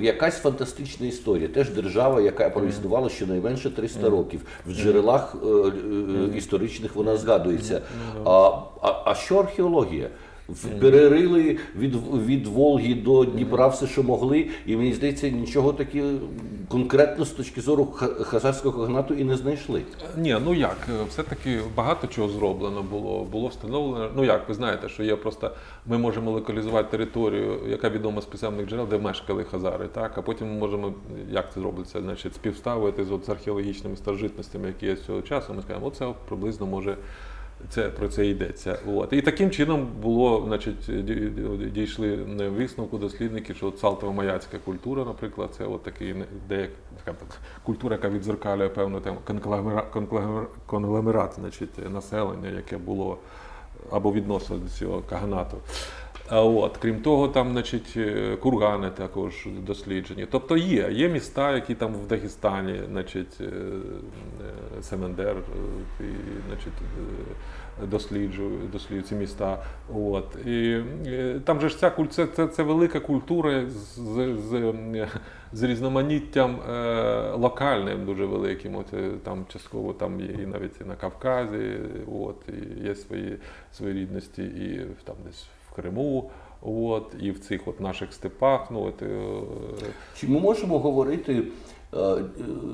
[0.00, 1.48] Якась фантастична історія.
[1.48, 4.40] Теж держава, яка проіснувала щонайменше 300 років.
[4.66, 7.82] В джерелах е, е, історичних вона згадується.
[8.24, 8.30] А,
[8.82, 10.08] а, а що археологія?
[10.48, 11.94] В- Перерили від,
[12.26, 16.04] від Волги до Дніпра все, що могли, і мені здається, нічого таки
[16.68, 17.84] конкретно з точки зору
[18.20, 19.82] хазарського каганату і не знайшли.
[20.16, 23.24] Ні, ну як, е, все-таки багато чого зроблено було.
[23.24, 24.10] Було встановлено.
[24.16, 25.50] Ну як, ви знаєте, що є просто
[25.86, 30.46] ми можемо локалізувати територію, яка відома з писемних джерел, де мешкали хазари, так, а потім
[30.48, 30.94] ми можемо,
[31.30, 35.54] як це робиться, значить, співставити з, от, з археологічними старожитностями, які є з цього часу.
[35.54, 36.96] Ми скажемо, оце приблизно може.
[37.68, 38.78] Це про це йдеться.
[38.86, 39.12] От.
[39.12, 42.16] І таким чином було, значить, ді- ді- дійшли
[42.56, 46.14] висновку дослідники, що от салтово-маяцька культура, наприклад, це от такий
[46.48, 46.70] деяк,
[47.04, 53.18] така так, культура, яка відзеркалює певну там конгломерат, конгломерат, конгломерат, значить, населення, яке було
[53.90, 55.56] або відносно до цього каганату.
[56.28, 60.26] А от, крім того, там, значить, е, кургани також досліджені.
[60.30, 65.36] Тобто є, є міста, які там в Дагестані, значить, е, е, Семендер,
[66.00, 66.04] і,
[66.48, 66.72] значить,
[67.90, 69.62] досліджують, досліджують ці міста.
[69.94, 70.36] От.
[70.46, 70.80] І
[71.44, 75.08] там же ж ця куль- це, це, це велика культура з, з,
[75.52, 76.58] з, різноманіттям
[77.34, 78.76] локальним дуже великим.
[78.76, 81.76] От, там частково там є і навіть і на Кавказі,
[82.12, 83.36] от, і є свої,
[83.72, 85.46] свої рідності і там десь
[85.76, 86.30] Криму.
[86.62, 88.70] От, і в цих от наших степах.
[88.70, 89.30] Ну, от, е,
[90.20, 91.42] Чи ми можемо говорити
[91.92, 92.16] е, е,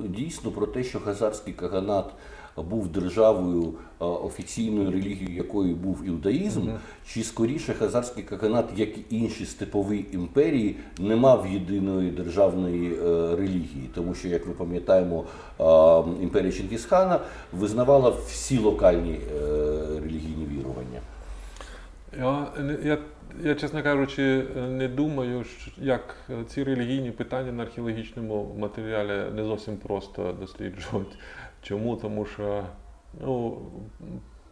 [0.09, 2.11] дійсно про те, що хазарський каганат
[2.57, 6.69] був державою офіційною релігією, якою був іудаїзм,
[7.07, 12.97] чи скоріше хазарський каганат, як і інші степові імперії, не мав єдиної державної
[13.35, 15.25] релігії, тому що, як ми пам'ятаємо,
[16.23, 17.21] імперія Чингісхана
[17.53, 19.21] визнавала всі локальні
[20.03, 21.01] релігійні вірування.
[22.19, 22.53] Я,
[22.85, 22.99] я,
[23.43, 29.77] я, чесно кажучи, не думаю, що- як ці релігійні питання на археологічному матеріалі не зовсім
[29.77, 31.17] просто досліджувати.
[31.63, 31.97] Чому?
[31.97, 32.65] Тому що
[33.21, 33.59] ну,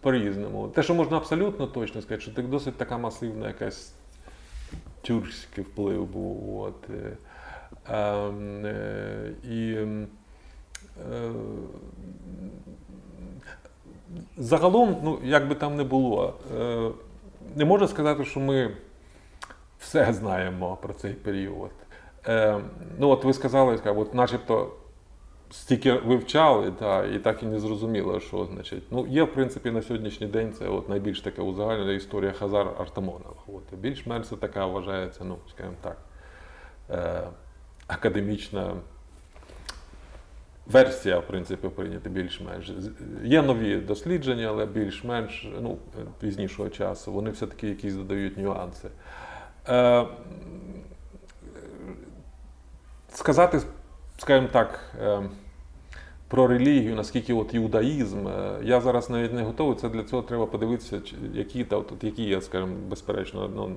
[0.01, 0.69] по-різному.
[0.69, 3.95] Те, що можна абсолютно точно сказати, що так досить така масивна якась
[5.03, 6.61] тюркський вплив був.
[6.61, 7.17] От, е,
[7.95, 10.07] ем, е, і ем,
[11.13, 11.31] е,
[14.37, 16.35] загалом, ну, як би там не було,
[17.57, 18.77] не можна сказати, що ми
[19.79, 21.71] все знаємо про цей період.
[22.27, 22.61] Е,
[22.99, 24.73] ну, от ви сказали, от начебто
[25.51, 28.83] стільки вивчали, та, і так і не зрозуміло, що значить.
[28.91, 33.35] Ну, є, в принципі, на сьогоднішній день це от найбільш така узагальнена історія Хазар Артамонова.
[33.47, 35.97] От, більш-менш така вважається, ну, скажімо так,
[36.91, 37.23] е,
[37.87, 38.75] академічна
[40.71, 42.73] версія, в принципі, прийняти більш-менш.
[43.25, 45.79] Є нові дослідження, але більш-менш ну,
[46.21, 47.13] пізнішого часу.
[47.13, 48.89] Вони все-таки якісь додають нюанси.
[49.69, 50.07] Е,
[53.09, 53.61] сказати,
[54.19, 55.23] скажімо так, е,
[56.31, 59.77] про релігію, наскільки от іудаїзм, е, я зараз навіть не готовий.
[59.77, 61.01] Це для цього треба подивитися,
[61.33, 63.73] які, та, от, які є, скажімо, безперечно, ну,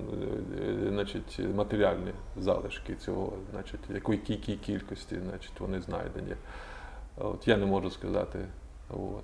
[0.61, 4.17] е, значить, матеріальні залишки цього, значить, якої
[4.65, 6.35] кількості значить, вони знайдені.
[7.18, 8.39] От я не можу сказати.
[8.89, 9.24] От.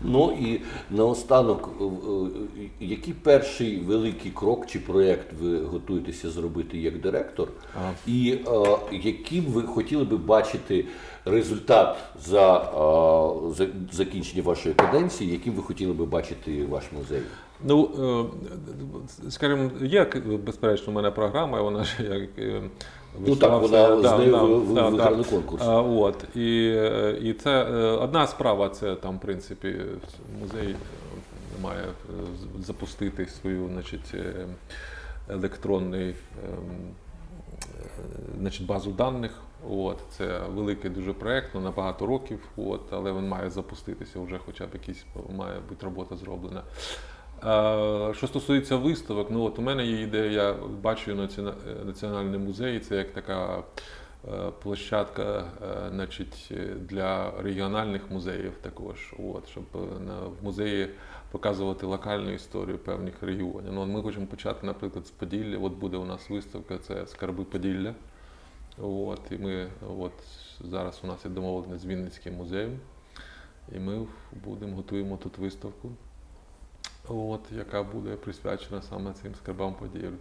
[0.00, 0.60] Ну і
[0.90, 7.92] наостанок, е, е, який перший великий крок чи проєкт ви готуєтеся зробити як директор, Ага.
[8.06, 10.84] і е, яким ви хотіли би бачити
[11.24, 17.22] результат за, е, за закінчення вашої каденції, яким ви хотіли би бачити ваш музей?
[17.66, 17.90] Ну,
[19.28, 20.04] скажімо, є
[20.46, 22.62] безперечно у мене програма, вона ж як.
[23.20, 25.62] Ну так, вона Да, з нею да, ви- да, виграли конкурс.
[25.66, 26.66] А, От, і,
[27.22, 29.76] і це е, одна справа, це там, в принципі,
[30.40, 30.76] музей
[31.62, 31.88] має е,
[32.62, 34.46] запустити свою значить, е,
[35.28, 36.94] електронний ем,
[38.38, 39.30] значить, базу даних.
[39.70, 44.38] От, це великий дуже проєкт, ну, на багато років, от, але він має запуститися, вже
[44.46, 45.04] хоча б якісь
[45.36, 46.62] має бути робота зроблена.
[48.12, 51.28] Що стосується виставок, ну от у мене є ідея, я бачу
[51.84, 59.64] національний музей, це як така е, площадка е, значить, для регіональних музеїв також, от, щоб
[59.74, 59.78] е,
[60.40, 60.90] в музеї
[61.30, 63.72] показувати локальну історію певних регіонів.
[63.72, 65.58] Ну, ми хочемо почати, наприклад, з Поділля.
[65.58, 67.94] От буде у нас виставка, це Скарби Поділля.
[68.82, 70.12] От, і ми от,
[70.60, 72.78] зараз у нас є домовленість з Вінницьким музеєм,
[73.76, 74.06] і ми
[74.44, 75.90] будемо готуємо тут виставку
[77.08, 80.12] от, яка буде присвячена саме цим скарбам поділлю.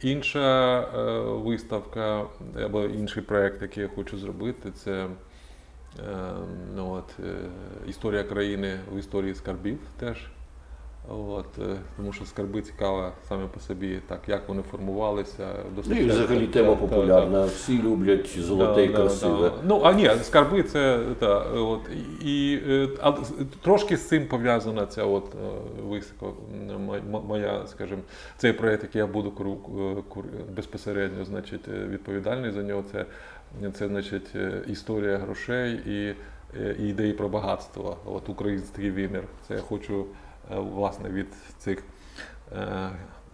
[0.00, 2.26] Інша е, виставка
[2.64, 5.08] або інший проєкт, який я хочу зробити, це е,
[6.76, 7.34] ну, от, е,
[7.86, 10.26] історія країни в історії скарбів теж.
[11.10, 15.48] От, е, тому що скарби цікава саме по собі, так, як вони формувалися.
[15.76, 17.44] Ну і взагалі тема популярна.
[17.44, 19.52] Всі люблять золоте і красиве.
[19.64, 21.80] Ну, а ні, скарби це та, от,
[22.24, 22.58] і,
[23.02, 23.12] а,
[23.62, 26.00] трошки з цим пов'язана ця от е,
[26.74, 28.00] м- моя, скажімо,
[28.36, 29.58] цей проєкт, який я буду куру,
[29.98, 30.24] е, кур,
[30.56, 33.04] безпосередньо значить, відповідальний за нього, це,
[33.72, 34.28] це значить,
[34.66, 36.14] історія грошей і,
[36.82, 37.96] і ідеї про багатство.
[38.06, 39.22] От український вимір.
[39.48, 40.04] Це я хочу
[40.50, 41.26] власне від
[41.58, 41.82] цих.
[42.52, 42.90] е,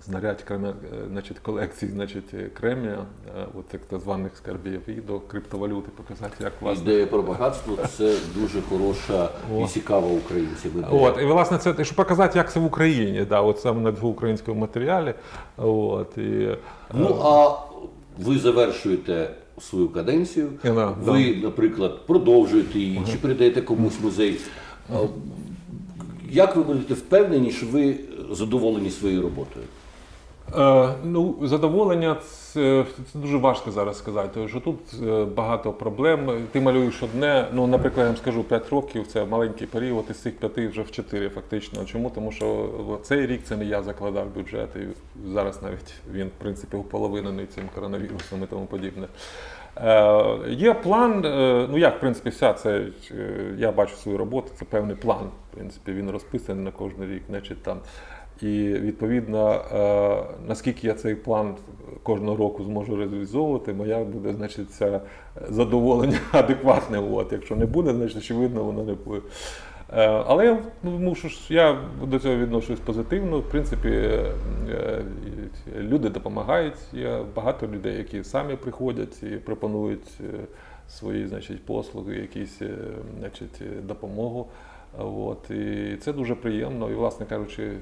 [0.07, 0.75] Знарядь е,
[1.11, 3.07] значить, колекцій значить, е, кремія,
[3.39, 6.83] е, от так званих скарбів, і до криптовалюти показати, як власне.
[6.83, 9.29] Ідея про багатство це дуже хороша
[9.63, 10.89] і цікава українцям ідея.
[10.91, 14.61] От, і власне це щоб показати, як це в Україні, да, от саме на українському
[14.61, 15.15] матеріалі.
[15.57, 16.59] От, і, е,
[16.95, 17.57] Ну а
[18.19, 20.49] ви завершуєте свою каденцію.
[21.01, 24.41] Ви, наприклад, продовжуєте її чи передаєте комусь музей.
[26.35, 27.95] Як ви будете впевнені, що ви
[28.31, 29.67] задоволені своєю роботою?
[30.57, 36.47] Е, ну, задоволення це, це дуже важко зараз сказати, тому що тут е, багато проблем.
[36.53, 40.37] Ти малюєш одне, ну, наприклад, я вам скажу 5 років, це маленький період, із цих
[40.37, 41.85] п'яти вже в 4 фактично.
[41.85, 42.11] Чому?
[42.11, 42.69] Тому що
[43.03, 44.81] цей рік це не я закладав бюджет, і
[45.33, 49.07] зараз навіть він, в принципі, уполовинений цим коронавірусом і тому подібне.
[49.77, 54.51] Е, є план, е, ну як в принципі вся це, е, я бачу свою роботу,
[54.55, 55.31] це певний план.
[55.51, 57.23] В принципі, він розписаний на кожен рік.
[57.29, 57.79] Значить, там.
[58.41, 59.65] І відповідно,
[60.49, 61.55] наскільки я цей план
[62.03, 64.83] кожного року зможу реалізовувати, моя буде, значить,
[65.49, 66.99] задоволення адекватне.
[66.99, 67.33] От.
[67.33, 69.21] Якщо не буде, значить, очевидно, воно не буде.
[69.93, 73.39] Е, Але я ну, мушу я до цього відношусь позитивно.
[73.39, 74.35] В принципі, е,
[74.71, 75.05] е,
[75.79, 76.75] люди допомагають.
[76.93, 80.21] Є багато людей, які самі приходять і пропонують
[80.89, 82.63] свої значить, послуги, якісь
[83.19, 84.47] значить, допомогу.
[84.99, 85.51] От.
[85.51, 86.91] І це дуже приємно.
[86.91, 87.73] І, власне кажучи,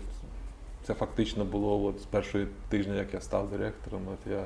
[0.83, 4.01] це фактично було от з першої тижня, як я став директором.
[4.13, 4.45] От я,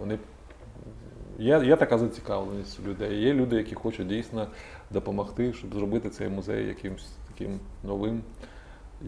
[0.00, 0.18] вони,
[1.38, 3.20] є, є така зацікавленість у людей.
[3.20, 4.46] Є люди, які хочуть дійсно
[4.90, 8.22] допомогти, щоб зробити цей музей якимось таким новим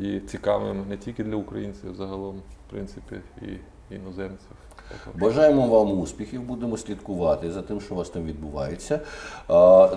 [0.01, 3.47] і цікавим не тільки для українців, загалом, в принципі, і
[3.95, 4.57] іноземців.
[5.15, 9.01] Бажаємо вам успіхів, будемо слідкувати за тим, що у вас там відбувається.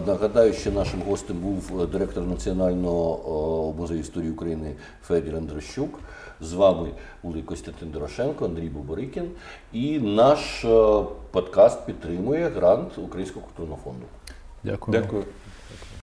[0.07, 5.99] Нагадаю, що нашим гостем був директор Національного музею історії України Федір Андрощук.
[6.41, 6.89] З вами
[7.23, 9.31] були Костянтин Дорошенко, Андрій Боборикін.
[9.73, 14.05] І наш е, подкаст підтримує грант Українського культурного фонду.
[14.63, 15.01] Дякую.
[15.01, 15.23] Дякую.